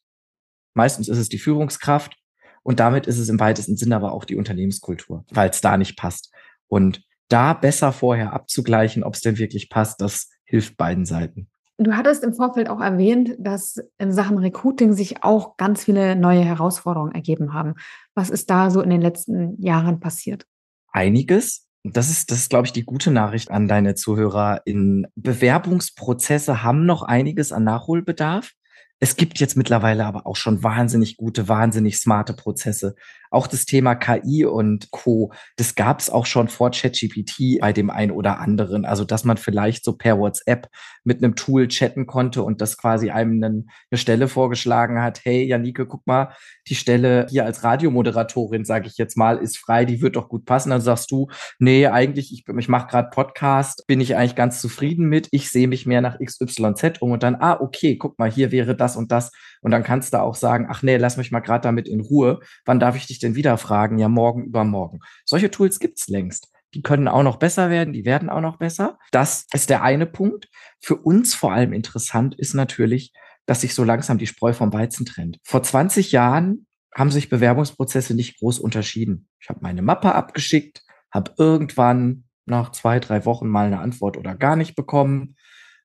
Meistens 0.74 1.08
ist 1.08 1.18
es 1.18 1.30
die 1.30 1.38
Führungskraft 1.38 2.16
und 2.64 2.80
damit 2.80 3.08
ist 3.08 3.20
es 3.20 3.30
im 3.30 3.40
weitesten 3.40 3.78
Sinne 3.78 3.96
aber 3.96 4.14
auch 4.14 4.26
die 4.26 4.36
Unternehmenskultur, 4.36 5.26
weil 5.32 5.50
es 5.50 5.62
da 5.62 5.78
nicht 5.78 5.98
passt. 5.98 6.32
Und 6.70 7.04
da 7.28 7.54
besser 7.54 7.92
vorher 7.92 8.34
abzugleichen, 8.34 9.04
ob 9.04 9.16
es 9.16 9.22
denn 9.22 9.38
wirklich 9.38 9.70
passt, 9.70 10.02
das 10.02 10.30
hilft 10.46 10.78
beiden 10.78 11.06
Seiten. 11.06 11.50
Du 11.78 11.96
hattest 11.96 12.24
im 12.26 12.34
Vorfeld 12.34 12.70
auch 12.70 12.82
erwähnt, 12.82 13.36
dass 13.40 13.78
in 13.98 14.12
Sachen 14.12 14.38
Recruiting 14.38 14.92
sich 14.94 15.24
auch 15.24 15.56
ganz 15.56 15.86
viele 15.86 16.16
neue 16.16 16.44
Herausforderungen 16.44 17.14
ergeben 17.14 17.54
haben. 17.54 17.76
Was 18.16 18.30
ist 18.30 18.50
da 18.50 18.70
so 18.70 18.82
in 18.82 18.90
den 18.90 19.02
letzten 19.02 19.62
Jahren 19.62 20.02
passiert? 20.02 20.46
Einiges. 20.92 21.68
Das 21.86 22.10
ist, 22.10 22.32
das 22.32 22.40
ist, 22.40 22.50
glaube 22.50 22.66
ich, 22.66 22.74
die 22.74 22.84
gute 22.84 23.12
Nachricht 23.12 23.50
an 23.50 23.70
deine 23.70 23.96
Zuhörer. 23.96 24.62
In 24.66 25.08
Bewerbungsprozesse 25.16 26.64
haben 26.64 26.86
noch 26.86 27.04
einiges 27.04 27.54
an 27.54 27.64
Nachholbedarf. 27.64 28.52
Es 29.00 29.16
gibt 29.16 29.40
jetzt 29.40 29.56
mittlerweile 29.56 30.06
aber 30.06 30.28
auch 30.28 30.36
schon 30.36 30.62
wahnsinnig 30.62 31.16
gute, 31.16 31.48
wahnsinnig 31.48 31.98
smarte 31.98 32.34
Prozesse. 32.34 32.96
Auch 33.30 33.48
das 33.48 33.66
Thema 33.66 33.96
KI 33.96 34.46
und 34.46 34.92
Co., 34.92 35.32
das 35.58 35.76
gab 35.76 36.00
es 36.00 36.10
auch 36.10 36.26
schon 36.26 36.48
vor 36.48 36.72
ChatGPT 36.72 37.60
bei 37.62 37.74
dem 37.74 37.90
einen 37.90 38.12
oder 38.12 38.40
anderen. 38.40 38.86
Also, 38.86 39.06
dass 39.06 39.24
man 39.24 39.38
vielleicht 39.38 39.84
so 39.84 39.94
per 39.94 40.18
WhatsApp 40.20 40.68
mit 41.04 41.24
einem 41.24 41.36
Tool 41.36 41.68
chatten 41.68 42.06
konnte 42.06 42.44
und 42.44 42.62
das 42.62 42.78
quasi 42.78 43.10
einem 43.10 43.44
eine 43.44 43.98
Stelle 43.98 44.28
vorgeschlagen 44.28 45.02
hat. 45.02 45.22
Hey, 45.24 45.46
Janike, 45.46 45.86
guck 45.86 46.06
mal, 46.08 46.34
die 46.68 46.76
Stelle 46.76 47.28
hier 47.30 47.46
als 47.46 47.64
Radiomoderatorin, 47.64 48.66
sage 48.66 48.88
ich 48.88 48.98
jetzt 48.98 49.18
mal, 49.18 49.38
ist 49.38 49.58
frei, 49.58 49.86
die 49.86 50.02
wird 50.02 50.16
doch 50.16 50.30
gut 50.30 50.46
passen. 50.46 50.70
Dann 50.70 50.82
sagst 50.82 51.12
du, 51.12 51.28
nee, 51.60 51.88
eigentlich, 51.88 52.34
ich, 52.34 52.44
ich 52.48 52.70
mache 52.70 52.88
gerade 52.88 53.10
Podcast, 53.10 53.86
bin 53.88 54.02
ich 54.02 54.16
eigentlich 54.16 54.36
ganz 54.36 54.62
zufrieden 54.62 55.08
mit. 55.08 55.28
Ich 55.32 55.50
sehe 55.50 55.68
mich 55.68 55.86
mehr 55.86 56.02
nach 56.02 56.20
XYZ 56.20 57.02
um 57.02 57.12
und 57.12 57.24
dann, 57.24 57.36
ah, 57.36 57.60
okay, 57.60 57.98
guck 57.98 58.18
mal, 58.20 58.32
hier 58.32 58.52
wäre 58.52 58.76
das 58.76 58.96
und 58.96 59.12
das. 59.12 59.32
Und 59.62 59.72
dann 59.72 59.84
kannst 59.84 60.14
du 60.14 60.22
auch 60.22 60.36
sagen, 60.36 60.68
ach 60.70 60.84
nee, 60.84 60.98
lass 60.98 61.18
mich 61.18 61.32
mal 61.32 61.42
gerade 61.42 61.64
damit 61.64 61.88
in 61.88 62.00
Ruhe. 62.00 62.40
Wann 62.66 62.80
darf 62.80 62.96
ich 62.96 63.08
dich 63.08 63.19
denn 63.20 63.36
wieder 63.36 63.58
fragen? 63.58 63.98
Ja, 64.00 64.10
morgen, 64.10 64.46
übermorgen. 64.46 65.00
Solche 65.26 65.52
Tools 65.52 65.80
gibt's 65.80 66.08
längst. 66.08 66.50
Die 66.74 66.82
können 66.82 67.08
auch 67.08 67.24
noch 67.24 67.38
besser 67.38 67.70
werden, 67.70 67.94
die 67.94 68.06
werden 68.06 68.30
auch 68.30 68.42
noch 68.42 68.58
besser. 68.58 69.00
Das 69.12 69.48
ist 69.54 69.70
der 69.70 69.82
eine 69.82 70.06
Punkt. 70.06 70.48
Für 70.80 70.96
uns 70.96 71.34
vor 71.34 71.52
allem 71.52 71.74
interessant 71.74 72.36
ist 72.36 72.54
natürlich, 72.54 73.12
dass 73.46 73.62
sich 73.62 73.74
so 73.74 73.84
langsam 73.84 74.20
die 74.20 74.28
Spreu 74.28 74.54
vom 74.54 74.72
Weizen 74.72 75.06
trennt. 75.06 75.40
Vor 75.44 75.64
20 75.64 76.12
Jahren 76.12 76.68
haben 76.96 77.12
sich 77.12 77.30
Bewerbungsprozesse 77.30 78.14
nicht 78.14 78.40
groß 78.40 78.60
unterschieden. 78.60 79.28
Ich 79.40 79.50
habe 79.50 79.60
meine 79.62 79.82
Mappe 79.82 80.14
abgeschickt, 80.14 80.84
habe 81.12 81.34
irgendwann 81.38 82.26
nach 82.46 82.72
zwei, 82.72 83.00
drei 83.00 83.26
Wochen 83.26 83.48
mal 83.48 83.68
eine 83.68 83.80
Antwort 83.80 84.18
oder 84.18 84.36
gar 84.36 84.56
nicht 84.56 84.76
bekommen. 84.76 85.36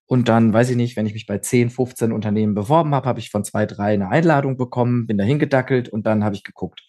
Und 0.06 0.28
dann, 0.28 0.52
weiß 0.52 0.70
ich 0.70 0.76
nicht, 0.76 0.96
wenn 0.96 1.06
ich 1.06 1.14
mich 1.14 1.26
bei 1.26 1.38
10, 1.38 1.70
15 1.70 2.12
Unternehmen 2.12 2.54
beworben 2.54 2.94
habe, 2.94 3.08
habe 3.08 3.20
ich 3.20 3.30
von 3.30 3.44
zwei, 3.44 3.64
drei 3.64 3.94
eine 3.94 4.10
Einladung 4.10 4.58
bekommen, 4.58 5.06
bin 5.06 5.16
da 5.16 5.24
hingedackelt 5.24 5.88
und 5.88 6.04
dann 6.06 6.24
habe 6.24 6.34
ich 6.34 6.44
geguckt. 6.44 6.82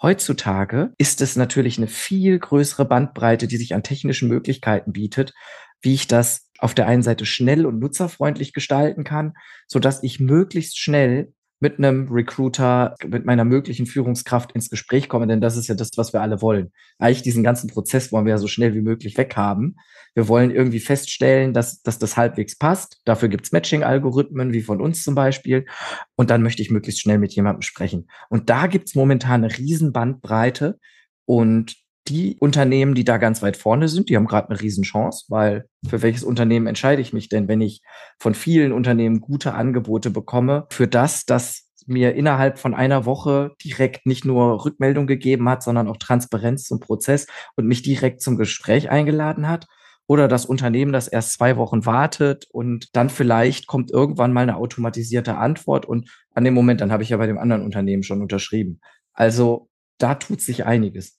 Heutzutage 0.00 0.92
ist 0.98 1.20
es 1.22 1.36
natürlich 1.36 1.78
eine 1.78 1.86
viel 1.86 2.38
größere 2.38 2.84
Bandbreite, 2.84 3.46
die 3.46 3.56
sich 3.56 3.74
an 3.74 3.82
technischen 3.82 4.28
Möglichkeiten 4.28 4.92
bietet, 4.92 5.32
wie 5.80 5.94
ich 5.94 6.06
das 6.06 6.50
auf 6.58 6.74
der 6.74 6.86
einen 6.86 7.02
Seite 7.02 7.26
schnell 7.26 7.66
und 7.66 7.78
nutzerfreundlich 7.78 8.52
gestalten 8.52 9.04
kann, 9.04 9.34
so 9.66 9.78
dass 9.78 10.02
ich 10.02 10.20
möglichst 10.20 10.78
schnell 10.78 11.32
mit 11.58 11.78
einem 11.78 12.08
Recruiter, 12.10 12.94
mit 13.06 13.24
meiner 13.24 13.44
möglichen 13.44 13.86
Führungskraft 13.86 14.52
ins 14.52 14.68
Gespräch 14.68 15.08
komme, 15.08 15.26
denn 15.26 15.40
das 15.40 15.56
ist 15.56 15.68
ja 15.68 15.74
das, 15.74 15.90
was 15.96 16.12
wir 16.12 16.20
alle 16.20 16.42
wollen. 16.42 16.72
Eigentlich 16.98 17.22
diesen 17.22 17.42
ganzen 17.42 17.68
Prozess 17.68 18.12
wollen 18.12 18.26
wir 18.26 18.32
ja 18.32 18.38
so 18.38 18.48
schnell 18.48 18.74
wie 18.74 18.82
möglich 18.82 19.16
weghaben. 19.16 19.76
Wir 20.14 20.28
wollen 20.28 20.50
irgendwie 20.50 20.80
feststellen, 20.80 21.54
dass, 21.54 21.82
dass 21.82 21.98
das 21.98 22.16
halbwegs 22.16 22.56
passt. 22.58 23.00
Dafür 23.04 23.28
gibt's 23.28 23.52
Matching-Algorithmen, 23.52 24.52
wie 24.52 24.62
von 24.62 24.80
uns 24.80 25.02
zum 25.02 25.14
Beispiel. 25.14 25.66
Und 26.14 26.30
dann 26.30 26.42
möchte 26.42 26.62
ich 26.62 26.70
möglichst 26.70 27.00
schnell 27.00 27.18
mit 27.18 27.32
jemandem 27.34 27.62
sprechen. 27.62 28.08
Und 28.28 28.50
da 28.50 28.66
gibt's 28.66 28.94
momentan 28.94 29.44
eine 29.44 29.56
Riesenbandbreite. 29.56 30.78
Und 31.24 31.76
die 32.08 32.36
Unternehmen, 32.38 32.94
die 32.94 33.04
da 33.04 33.16
ganz 33.16 33.42
weit 33.42 33.56
vorne 33.56 33.88
sind, 33.88 34.08
die 34.08 34.16
haben 34.16 34.26
gerade 34.26 34.50
eine 34.50 34.60
Riesenchance, 34.60 35.26
weil 35.28 35.68
für 35.88 36.02
welches 36.02 36.24
Unternehmen 36.24 36.66
entscheide 36.66 37.02
ich 37.02 37.12
mich 37.12 37.28
denn, 37.28 37.48
wenn 37.48 37.60
ich 37.60 37.82
von 38.18 38.34
vielen 38.34 38.72
Unternehmen 38.72 39.20
gute 39.20 39.54
Angebote 39.54 40.10
bekomme, 40.10 40.66
für 40.70 40.86
das, 40.86 41.24
das 41.24 41.66
mir 41.86 42.14
innerhalb 42.14 42.58
von 42.58 42.74
einer 42.74 43.04
Woche 43.06 43.52
direkt 43.64 44.06
nicht 44.06 44.24
nur 44.24 44.64
Rückmeldung 44.64 45.06
gegeben 45.06 45.48
hat, 45.48 45.62
sondern 45.62 45.88
auch 45.88 45.96
Transparenz 45.96 46.64
zum 46.64 46.80
Prozess 46.80 47.26
und 47.56 47.66
mich 47.66 47.82
direkt 47.82 48.20
zum 48.20 48.36
Gespräch 48.36 48.90
eingeladen 48.90 49.48
hat. 49.48 49.66
Oder 50.08 50.28
das 50.28 50.46
Unternehmen, 50.46 50.92
das 50.92 51.08
erst 51.08 51.32
zwei 51.32 51.56
Wochen 51.56 51.84
wartet 51.84 52.46
und 52.52 52.94
dann 52.94 53.10
vielleicht 53.10 53.66
kommt 53.66 53.90
irgendwann 53.90 54.32
mal 54.32 54.42
eine 54.42 54.56
automatisierte 54.56 55.36
Antwort 55.36 55.84
und 55.84 56.08
an 56.32 56.44
dem 56.44 56.54
Moment, 56.54 56.80
dann 56.80 56.92
habe 56.92 57.02
ich 57.02 57.08
ja 57.08 57.16
bei 57.16 57.26
dem 57.26 57.38
anderen 57.38 57.64
Unternehmen 57.64 58.04
schon 58.04 58.22
unterschrieben. 58.22 58.80
Also 59.14 59.68
da 59.98 60.14
tut 60.14 60.40
sich 60.40 60.64
einiges. 60.64 61.18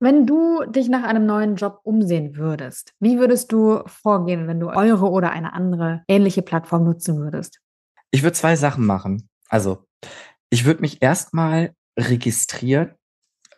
Wenn 0.00 0.26
du 0.26 0.64
dich 0.64 0.88
nach 0.88 1.04
einem 1.04 1.24
neuen 1.24 1.56
Job 1.56 1.80
umsehen 1.84 2.36
würdest, 2.36 2.92
wie 3.00 3.18
würdest 3.18 3.52
du 3.52 3.82
vorgehen, 3.86 4.46
wenn 4.48 4.60
du 4.60 4.68
eure 4.68 5.08
oder 5.08 5.30
eine 5.30 5.52
andere 5.52 6.02
ähnliche 6.08 6.42
Plattform 6.42 6.84
nutzen 6.84 7.18
würdest? 7.18 7.60
Ich 8.10 8.22
würde 8.22 8.34
zwei 8.34 8.56
Sachen 8.56 8.86
machen. 8.86 9.28
Also, 9.48 9.84
ich 10.50 10.64
würde 10.64 10.80
mich 10.80 11.00
erstmal 11.02 11.74
registrieren. 11.98 12.94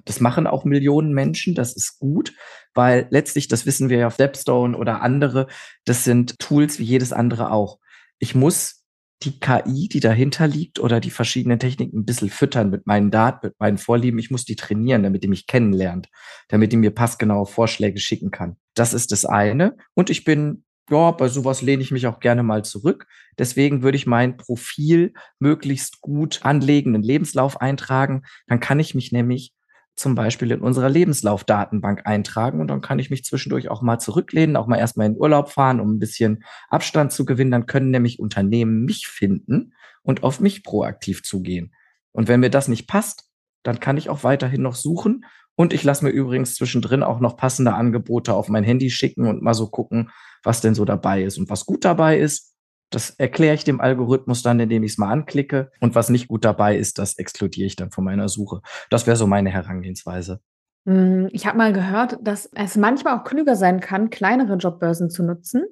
Das 0.04 0.20
machen 0.20 0.46
auch 0.46 0.64
Millionen 0.64 1.12
Menschen. 1.12 1.54
Das 1.54 1.74
ist 1.74 1.98
gut, 1.98 2.32
weil 2.74 3.06
letztlich, 3.10 3.48
das 3.48 3.66
wissen 3.66 3.88
wir 3.88 3.98
ja 3.98 4.06
auf 4.06 4.14
Stepstone 4.14 4.76
oder 4.76 5.02
andere, 5.02 5.48
das 5.84 6.04
sind 6.04 6.38
Tools 6.38 6.78
wie 6.78 6.84
jedes 6.84 7.12
andere 7.12 7.50
auch. 7.50 7.78
Ich 8.18 8.34
muss 8.34 8.75
die 9.22 9.40
KI, 9.40 9.88
die 9.88 10.00
dahinter 10.00 10.46
liegt 10.46 10.78
oder 10.78 11.00
die 11.00 11.10
verschiedenen 11.10 11.58
Techniken 11.58 12.00
ein 12.00 12.04
bisschen 12.04 12.28
füttern 12.28 12.70
mit 12.70 12.86
meinen 12.86 13.10
Daten, 13.10 13.46
mit 13.46 13.58
meinen 13.58 13.78
Vorlieben. 13.78 14.18
Ich 14.18 14.30
muss 14.30 14.44
die 14.44 14.56
trainieren, 14.56 15.02
damit 15.02 15.24
die 15.24 15.28
mich 15.28 15.46
kennenlernt, 15.46 16.08
damit 16.48 16.72
die 16.72 16.76
mir 16.76 16.90
passgenaue 16.90 17.46
Vorschläge 17.46 17.98
schicken 17.98 18.30
kann. 18.30 18.56
Das 18.74 18.92
ist 18.92 19.12
das 19.12 19.24
eine. 19.24 19.76
Und 19.94 20.10
ich 20.10 20.24
bin, 20.24 20.64
ja, 20.90 21.10
bei 21.12 21.28
sowas 21.28 21.62
lehne 21.62 21.82
ich 21.82 21.90
mich 21.90 22.06
auch 22.06 22.20
gerne 22.20 22.42
mal 22.42 22.62
zurück. 22.62 23.06
Deswegen 23.38 23.82
würde 23.82 23.96
ich 23.96 24.06
mein 24.06 24.36
Profil 24.36 25.14
möglichst 25.38 26.02
gut 26.02 26.40
anlegen, 26.42 26.94
einen 26.94 27.02
Lebenslauf 27.02 27.60
eintragen. 27.60 28.22
Dann 28.46 28.60
kann 28.60 28.78
ich 28.80 28.94
mich 28.94 29.12
nämlich 29.12 29.54
zum 29.96 30.14
Beispiel 30.14 30.50
in 30.50 30.60
unserer 30.60 30.90
Lebenslaufdatenbank 30.90 32.06
eintragen 32.06 32.60
und 32.60 32.68
dann 32.68 32.82
kann 32.82 32.98
ich 32.98 33.10
mich 33.10 33.24
zwischendurch 33.24 33.70
auch 33.70 33.82
mal 33.82 33.98
zurücklehnen, 33.98 34.56
auch 34.56 34.66
mal 34.66 34.76
erstmal 34.76 35.06
in 35.06 35.16
Urlaub 35.16 35.50
fahren, 35.50 35.80
um 35.80 35.94
ein 35.94 35.98
bisschen 35.98 36.44
Abstand 36.68 37.12
zu 37.12 37.24
gewinnen. 37.24 37.50
Dann 37.50 37.66
können 37.66 37.90
nämlich 37.90 38.20
Unternehmen 38.20 38.84
mich 38.84 39.08
finden 39.08 39.72
und 40.02 40.22
auf 40.22 40.40
mich 40.40 40.62
proaktiv 40.62 41.22
zugehen. 41.22 41.74
Und 42.12 42.28
wenn 42.28 42.40
mir 42.40 42.50
das 42.50 42.68
nicht 42.68 42.86
passt, 42.86 43.24
dann 43.62 43.80
kann 43.80 43.96
ich 43.96 44.08
auch 44.08 44.22
weiterhin 44.22 44.62
noch 44.62 44.74
suchen. 44.74 45.24
Und 45.54 45.72
ich 45.72 45.82
lasse 45.82 46.04
mir 46.04 46.10
übrigens 46.10 46.54
zwischendrin 46.54 47.02
auch 47.02 47.20
noch 47.20 47.36
passende 47.36 47.74
Angebote 47.74 48.34
auf 48.34 48.48
mein 48.48 48.64
Handy 48.64 48.90
schicken 48.90 49.26
und 49.26 49.42
mal 49.42 49.54
so 49.54 49.68
gucken, 49.68 50.10
was 50.42 50.60
denn 50.60 50.74
so 50.74 50.84
dabei 50.84 51.22
ist. 51.22 51.38
Und 51.38 51.48
was 51.48 51.64
gut 51.64 51.84
dabei 51.84 52.18
ist, 52.18 52.55
das 52.90 53.10
erkläre 53.10 53.54
ich 53.54 53.64
dem 53.64 53.80
Algorithmus 53.80 54.42
dann, 54.42 54.60
indem 54.60 54.84
ich 54.84 54.92
es 54.92 54.98
mal 54.98 55.10
anklicke. 55.10 55.70
Und 55.80 55.94
was 55.94 56.08
nicht 56.08 56.28
gut 56.28 56.44
dabei 56.44 56.76
ist, 56.76 56.98
das 56.98 57.18
exkludiere 57.18 57.66
ich 57.66 57.76
dann 57.76 57.90
von 57.90 58.04
meiner 58.04 58.28
Suche. 58.28 58.60
Das 58.90 59.06
wäre 59.06 59.16
so 59.16 59.26
meine 59.26 59.50
Herangehensweise. 59.50 60.40
Hm, 60.86 61.28
ich 61.32 61.46
habe 61.46 61.58
mal 61.58 61.72
gehört, 61.72 62.18
dass 62.22 62.48
es 62.54 62.76
manchmal 62.76 63.18
auch 63.18 63.24
klüger 63.24 63.56
sein 63.56 63.80
kann, 63.80 64.10
kleinere 64.10 64.56
Jobbörsen 64.56 65.10
zu 65.10 65.24
nutzen, 65.24 65.64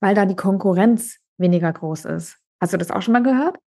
weil 0.00 0.14
da 0.14 0.24
die 0.24 0.36
Konkurrenz 0.36 1.18
weniger 1.38 1.72
groß 1.72 2.06
ist. 2.06 2.38
Hast 2.60 2.72
du 2.72 2.78
das 2.78 2.90
auch 2.90 3.02
schon 3.02 3.12
mal 3.12 3.22
gehört? 3.22 3.58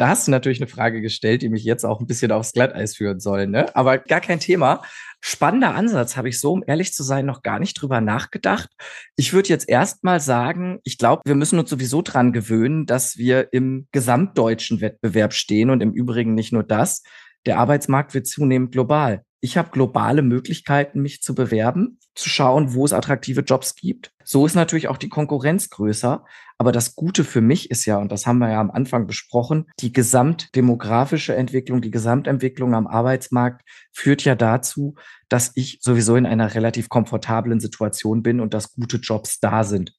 Da 0.00 0.08
hast 0.08 0.26
du 0.26 0.30
natürlich 0.30 0.62
eine 0.62 0.66
Frage 0.66 1.02
gestellt, 1.02 1.42
die 1.42 1.50
mich 1.50 1.62
jetzt 1.62 1.84
auch 1.84 2.00
ein 2.00 2.06
bisschen 2.06 2.32
aufs 2.32 2.52
Glatteis 2.52 2.96
führen 2.96 3.20
soll, 3.20 3.46
ne? 3.46 3.66
Aber 3.76 3.98
gar 3.98 4.22
kein 4.22 4.40
Thema. 4.40 4.80
Spannender 5.20 5.74
Ansatz, 5.74 6.16
habe 6.16 6.30
ich 6.30 6.40
so, 6.40 6.52
um 6.52 6.64
ehrlich 6.66 6.94
zu 6.94 7.02
sein, 7.02 7.26
noch 7.26 7.42
gar 7.42 7.58
nicht 7.58 7.74
drüber 7.74 8.00
nachgedacht. 8.00 8.70
Ich 9.16 9.34
würde 9.34 9.50
jetzt 9.50 9.68
erst 9.68 10.02
mal 10.02 10.18
sagen, 10.18 10.78
ich 10.84 10.96
glaube, 10.96 11.20
wir 11.26 11.34
müssen 11.34 11.58
uns 11.58 11.68
sowieso 11.68 12.00
dran 12.00 12.32
gewöhnen, 12.32 12.86
dass 12.86 13.18
wir 13.18 13.52
im 13.52 13.88
gesamtdeutschen 13.92 14.80
Wettbewerb 14.80 15.34
stehen 15.34 15.68
und 15.68 15.82
im 15.82 15.92
Übrigen 15.92 16.32
nicht 16.32 16.50
nur 16.50 16.62
das. 16.62 17.02
Der 17.44 17.58
Arbeitsmarkt 17.58 18.14
wird 18.14 18.26
zunehmend 18.26 18.72
global. 18.72 19.22
Ich 19.42 19.58
habe 19.58 19.68
globale 19.70 20.22
Möglichkeiten, 20.22 21.02
mich 21.02 21.20
zu 21.20 21.34
bewerben, 21.34 21.98
zu 22.20 22.28
schauen, 22.28 22.74
wo 22.74 22.84
es 22.84 22.92
attraktive 22.92 23.40
Jobs 23.40 23.74
gibt. 23.74 24.12
So 24.24 24.46
ist 24.46 24.54
natürlich 24.54 24.88
auch 24.88 24.98
die 24.98 25.08
Konkurrenz 25.08 25.70
größer. 25.70 26.24
Aber 26.60 26.72
das 26.72 26.94
Gute 26.94 27.24
für 27.24 27.40
mich 27.40 27.70
ist 27.70 27.86
ja, 27.86 27.96
und 27.96 28.12
das 28.12 28.26
haben 28.26 28.36
wir 28.36 28.50
ja 28.50 28.60
am 28.60 28.70
Anfang 28.70 29.06
besprochen, 29.06 29.70
die 29.80 29.94
gesamtdemografische 29.94 31.34
Entwicklung, 31.34 31.80
die 31.80 31.90
Gesamtentwicklung 31.90 32.74
am 32.74 32.86
Arbeitsmarkt 32.86 33.62
führt 33.92 34.24
ja 34.24 34.34
dazu, 34.34 34.94
dass 35.30 35.52
ich 35.54 35.78
sowieso 35.80 36.16
in 36.16 36.26
einer 36.26 36.54
relativ 36.54 36.90
komfortablen 36.90 37.60
Situation 37.60 38.22
bin 38.22 38.40
und 38.40 38.52
dass 38.52 38.74
gute 38.74 38.98
Jobs 38.98 39.40
da 39.40 39.64
sind. 39.64 39.94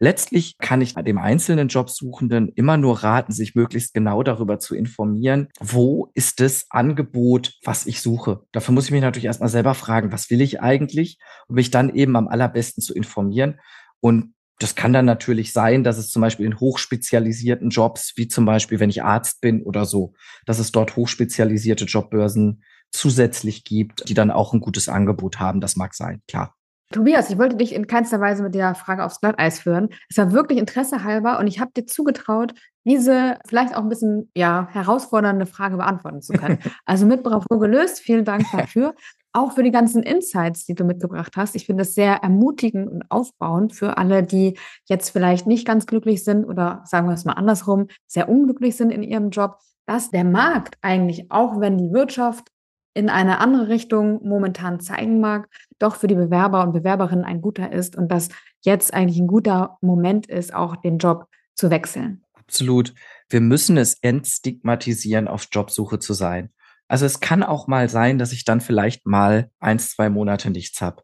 Letztlich 0.00 0.58
kann 0.58 0.80
ich 0.80 0.94
dem 0.94 1.18
einzelnen 1.18 1.68
Jobsuchenden 1.68 2.48
immer 2.56 2.76
nur 2.76 3.02
raten, 3.02 3.32
sich 3.32 3.54
möglichst 3.54 3.94
genau 3.94 4.22
darüber 4.22 4.58
zu 4.58 4.74
informieren, 4.74 5.48
wo 5.60 6.10
ist 6.14 6.40
das 6.40 6.66
Angebot, 6.68 7.54
was 7.64 7.86
ich 7.86 8.02
suche. 8.02 8.40
Dafür 8.50 8.74
muss 8.74 8.86
ich 8.86 8.90
mich 8.90 9.02
natürlich 9.02 9.26
erstmal 9.26 9.48
selber 9.48 9.74
fragen, 9.74 10.12
was 10.12 10.30
will 10.30 10.40
ich 10.40 10.60
eigentlich, 10.60 11.18
um 11.48 11.54
mich 11.62 11.70
dann 11.70 11.94
eben 11.94 12.16
am 12.16 12.26
allerbesten 12.26 12.82
zu 12.82 12.92
informieren. 12.92 13.60
Und 14.00 14.34
das 14.58 14.74
kann 14.74 14.92
dann 14.92 15.04
natürlich 15.04 15.52
sein, 15.52 15.84
dass 15.84 15.96
es 15.96 16.10
zum 16.10 16.22
Beispiel 16.22 16.46
in 16.46 16.58
hochspezialisierten 16.58 17.70
Jobs, 17.70 18.14
wie 18.16 18.26
zum 18.26 18.44
Beispiel, 18.44 18.80
wenn 18.80 18.90
ich 18.90 19.04
Arzt 19.04 19.40
bin 19.40 19.62
oder 19.62 19.84
so, 19.84 20.14
dass 20.44 20.58
es 20.58 20.72
dort 20.72 20.96
hochspezialisierte 20.96 21.84
Jobbörsen 21.84 22.64
zusätzlich 22.90 23.64
gibt, 23.64 24.08
die 24.08 24.14
dann 24.14 24.32
auch 24.32 24.52
ein 24.52 24.60
gutes 24.60 24.88
Angebot 24.88 25.38
haben. 25.38 25.60
Das 25.60 25.76
mag 25.76 25.94
sein, 25.94 26.20
klar. 26.28 26.54
Tobias, 26.92 27.30
ich 27.30 27.38
wollte 27.38 27.56
dich 27.56 27.74
in 27.74 27.86
keinster 27.86 28.20
Weise 28.20 28.42
mit 28.42 28.54
der 28.54 28.74
Frage 28.74 29.04
aufs 29.04 29.20
Glatteis 29.20 29.60
führen. 29.60 29.88
Es 30.10 30.18
war 30.18 30.32
wirklich 30.32 30.58
Interesse 30.58 31.04
halber 31.04 31.38
und 31.38 31.46
ich 31.46 31.58
habe 31.58 31.70
dir 31.74 31.86
zugetraut, 31.86 32.52
diese 32.84 33.38
vielleicht 33.46 33.74
auch 33.74 33.82
ein 33.82 33.88
bisschen 33.88 34.30
ja, 34.34 34.68
herausfordernde 34.70 35.46
Frage 35.46 35.76
beantworten 35.76 36.20
zu 36.20 36.32
können. 36.32 36.58
Also 36.84 37.06
mit 37.06 37.22
Bravo 37.22 37.58
gelöst. 37.58 38.00
Vielen 38.00 38.24
Dank 38.24 38.44
dafür. 38.52 38.94
Auch 39.32 39.52
für 39.52 39.62
die 39.62 39.70
ganzen 39.70 40.02
Insights, 40.02 40.64
die 40.66 40.74
du 40.74 40.84
mitgebracht 40.84 41.32
hast. 41.36 41.54
Ich 41.54 41.66
finde 41.66 41.82
es 41.82 41.94
sehr 41.94 42.16
ermutigend 42.16 42.90
und 42.90 43.10
aufbauend 43.10 43.74
für 43.74 43.96
alle, 43.96 44.22
die 44.22 44.58
jetzt 44.86 45.10
vielleicht 45.10 45.46
nicht 45.46 45.66
ganz 45.66 45.86
glücklich 45.86 46.24
sind 46.24 46.44
oder 46.44 46.82
sagen 46.84 47.08
wir 47.08 47.14
es 47.14 47.24
mal 47.24 47.32
andersrum, 47.32 47.88
sehr 48.06 48.28
unglücklich 48.28 48.76
sind 48.76 48.90
in 48.90 49.02
ihrem 49.02 49.30
Job, 49.30 49.58
dass 49.86 50.10
der 50.10 50.24
Markt 50.24 50.76
eigentlich, 50.82 51.30
auch 51.30 51.60
wenn 51.60 51.78
die 51.78 51.92
Wirtschaft 51.92 52.48
in 52.94 53.08
eine 53.08 53.38
andere 53.40 53.68
Richtung 53.68 54.20
momentan 54.26 54.80
zeigen 54.80 55.20
mag, 55.20 55.48
doch 55.78 55.96
für 55.96 56.08
die 56.08 56.14
Bewerber 56.14 56.62
und 56.62 56.72
Bewerberinnen 56.72 57.24
ein 57.24 57.40
guter 57.40 57.72
ist 57.72 57.96
und 57.96 58.08
dass 58.08 58.28
jetzt 58.60 58.92
eigentlich 58.92 59.18
ein 59.18 59.26
guter 59.26 59.78
Moment 59.80 60.26
ist, 60.26 60.54
auch 60.54 60.76
den 60.76 60.98
Job 60.98 61.26
zu 61.54 61.70
wechseln. 61.70 62.22
Absolut. 62.34 62.94
Wir 63.30 63.40
müssen 63.40 63.78
es 63.78 63.94
entstigmatisieren, 64.02 65.26
auf 65.26 65.48
Jobsuche 65.50 65.98
zu 65.98 66.12
sein. 66.12 66.50
Also 66.92 67.06
es 67.06 67.20
kann 67.20 67.42
auch 67.42 67.68
mal 67.68 67.88
sein, 67.88 68.18
dass 68.18 68.32
ich 68.32 68.44
dann 68.44 68.60
vielleicht 68.60 69.06
mal 69.06 69.50
eins, 69.60 69.92
zwei 69.92 70.10
Monate 70.10 70.50
nichts 70.50 70.82
habe. 70.82 71.02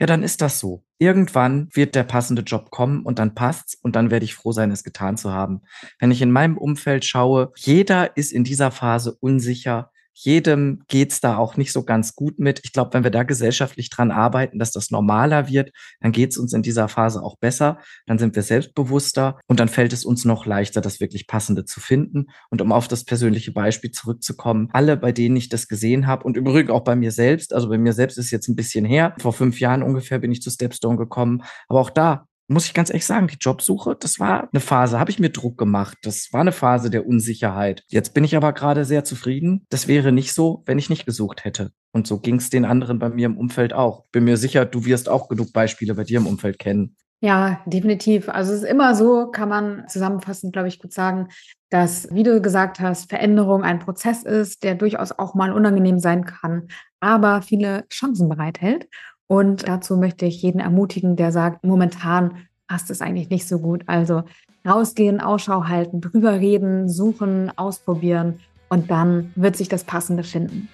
Ja, 0.00 0.06
dann 0.06 0.22
ist 0.22 0.40
das 0.40 0.58
so. 0.58 0.82
Irgendwann 0.96 1.68
wird 1.74 1.94
der 1.94 2.04
passende 2.04 2.40
Job 2.40 2.70
kommen 2.70 3.04
und 3.04 3.18
dann 3.18 3.34
passt's 3.34 3.74
und 3.74 3.96
dann 3.96 4.10
werde 4.10 4.24
ich 4.24 4.34
froh 4.34 4.52
sein, 4.52 4.70
es 4.70 4.82
getan 4.82 5.18
zu 5.18 5.34
haben. 5.34 5.60
Wenn 5.98 6.10
ich 6.10 6.22
in 6.22 6.30
meinem 6.30 6.56
Umfeld 6.56 7.04
schaue, 7.04 7.52
jeder 7.54 8.16
ist 8.16 8.32
in 8.32 8.44
dieser 8.44 8.70
Phase 8.70 9.14
unsicher, 9.20 9.90
jedem 10.18 10.82
geht's 10.88 11.20
da 11.20 11.36
auch 11.36 11.58
nicht 11.58 11.72
so 11.72 11.84
ganz 11.84 12.14
gut 12.14 12.38
mit. 12.38 12.60
Ich 12.64 12.72
glaube, 12.72 12.94
wenn 12.94 13.04
wir 13.04 13.10
da 13.10 13.22
gesellschaftlich 13.22 13.90
dran 13.90 14.10
arbeiten, 14.10 14.58
dass 14.58 14.72
das 14.72 14.90
normaler 14.90 15.48
wird, 15.48 15.72
dann 16.00 16.10
geht's 16.10 16.38
uns 16.38 16.54
in 16.54 16.62
dieser 16.62 16.88
Phase 16.88 17.22
auch 17.22 17.36
besser. 17.36 17.78
Dann 18.06 18.18
sind 18.18 18.34
wir 18.34 18.42
selbstbewusster 18.42 19.38
und 19.46 19.60
dann 19.60 19.68
fällt 19.68 19.92
es 19.92 20.06
uns 20.06 20.24
noch 20.24 20.46
leichter, 20.46 20.80
das 20.80 21.00
wirklich 21.00 21.26
Passende 21.26 21.66
zu 21.66 21.80
finden. 21.80 22.28
Und 22.48 22.62
um 22.62 22.72
auf 22.72 22.88
das 22.88 23.04
persönliche 23.04 23.52
Beispiel 23.52 23.90
zurückzukommen, 23.90 24.70
alle, 24.72 24.96
bei 24.96 25.12
denen 25.12 25.36
ich 25.36 25.50
das 25.50 25.68
gesehen 25.68 26.06
habe 26.06 26.24
und 26.24 26.38
übrigens 26.38 26.70
auch 26.70 26.84
bei 26.84 26.96
mir 26.96 27.12
selbst, 27.12 27.52
also 27.52 27.68
bei 27.68 27.76
mir 27.76 27.92
selbst 27.92 28.16
ist 28.16 28.30
jetzt 28.30 28.48
ein 28.48 28.56
bisschen 28.56 28.86
her, 28.86 29.14
vor 29.18 29.34
fünf 29.34 29.60
Jahren 29.60 29.82
ungefähr 29.82 30.18
bin 30.18 30.32
ich 30.32 30.40
zu 30.40 30.50
Stepstone 30.50 30.96
gekommen, 30.96 31.42
aber 31.68 31.80
auch 31.80 31.90
da 31.90 32.26
muss 32.48 32.66
ich 32.66 32.74
ganz 32.74 32.90
ehrlich 32.90 33.06
sagen, 33.06 33.26
die 33.26 33.38
Jobsuche, 33.40 33.96
das 33.98 34.20
war 34.20 34.48
eine 34.52 34.60
Phase, 34.60 35.00
habe 35.00 35.10
ich 35.10 35.18
mir 35.18 35.30
Druck 35.30 35.58
gemacht. 35.58 35.98
Das 36.02 36.32
war 36.32 36.40
eine 36.40 36.52
Phase 36.52 36.90
der 36.90 37.06
Unsicherheit. 37.06 37.84
Jetzt 37.88 38.14
bin 38.14 38.24
ich 38.24 38.36
aber 38.36 38.52
gerade 38.52 38.84
sehr 38.84 39.04
zufrieden. 39.04 39.66
Das 39.68 39.88
wäre 39.88 40.12
nicht 40.12 40.32
so, 40.32 40.62
wenn 40.66 40.78
ich 40.78 40.90
nicht 40.90 41.06
gesucht 41.06 41.44
hätte. 41.44 41.72
Und 41.92 42.06
so 42.06 42.18
ging 42.18 42.36
es 42.36 42.50
den 42.50 42.64
anderen 42.64 42.98
bei 42.98 43.08
mir 43.08 43.26
im 43.26 43.38
Umfeld 43.38 43.72
auch. 43.72 44.04
Bin 44.12 44.24
mir 44.24 44.36
sicher, 44.36 44.64
du 44.64 44.84
wirst 44.84 45.08
auch 45.08 45.28
genug 45.28 45.52
Beispiele 45.52 45.94
bei 45.94 46.04
dir 46.04 46.18
im 46.18 46.26
Umfeld 46.26 46.58
kennen. 46.58 46.96
Ja, 47.20 47.62
definitiv. 47.64 48.28
Also 48.28 48.52
es 48.52 48.62
ist 48.62 48.68
immer 48.68 48.94
so, 48.94 49.30
kann 49.30 49.48
man 49.48 49.88
zusammenfassend, 49.88 50.52
glaube 50.52 50.68
ich, 50.68 50.78
gut 50.78 50.92
sagen, 50.92 51.28
dass, 51.70 52.08
wie 52.12 52.22
du 52.22 52.40
gesagt 52.42 52.78
hast, 52.78 53.08
Veränderung 53.08 53.64
ein 53.64 53.78
Prozess 53.78 54.22
ist, 54.22 54.62
der 54.62 54.74
durchaus 54.74 55.12
auch 55.12 55.34
mal 55.34 55.52
unangenehm 55.52 55.98
sein 55.98 56.24
kann, 56.24 56.68
aber 57.00 57.42
viele 57.42 57.86
Chancen 57.88 58.28
bereithält. 58.28 58.88
Und 59.28 59.68
dazu 59.68 59.96
möchte 59.96 60.26
ich 60.26 60.42
jeden 60.42 60.60
ermutigen, 60.60 61.16
der 61.16 61.32
sagt, 61.32 61.64
momentan 61.64 62.46
passt 62.68 62.90
es 62.90 63.00
eigentlich 63.00 63.30
nicht 63.30 63.46
so 63.48 63.58
gut. 63.58 63.84
Also 63.86 64.22
rausgehen, 64.66 65.20
Ausschau 65.20 65.64
halten, 65.64 66.00
drüber 66.00 66.40
reden, 66.40 66.88
suchen, 66.88 67.56
ausprobieren 67.56 68.40
und 68.68 68.90
dann 68.90 69.32
wird 69.36 69.56
sich 69.56 69.68
das 69.68 69.84
Passende 69.84 70.24
finden. 70.24 70.68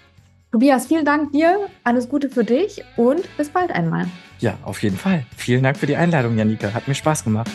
Tobias, 0.51 0.87
vielen 0.87 1.05
Dank 1.05 1.33
dir, 1.33 1.59
alles 1.85 2.09
Gute 2.09 2.29
für 2.29 2.45
dich 2.45 2.85
und 2.97 3.25
bis 3.37 3.49
bald 3.49 3.71
einmal. 3.71 4.07
Ja, 4.39 4.59
auf 4.65 4.83
jeden 4.83 4.97
Fall. 4.97 5.25
Vielen 5.37 5.63
Dank 5.63 5.79
für 5.79 5.87
die 5.87 5.97
Einladung, 5.97 6.37
Janika. 6.37 6.75
Hat 6.75 6.89
mir 6.89 6.95
Spaß 6.95 7.25
gemacht. 7.25 7.51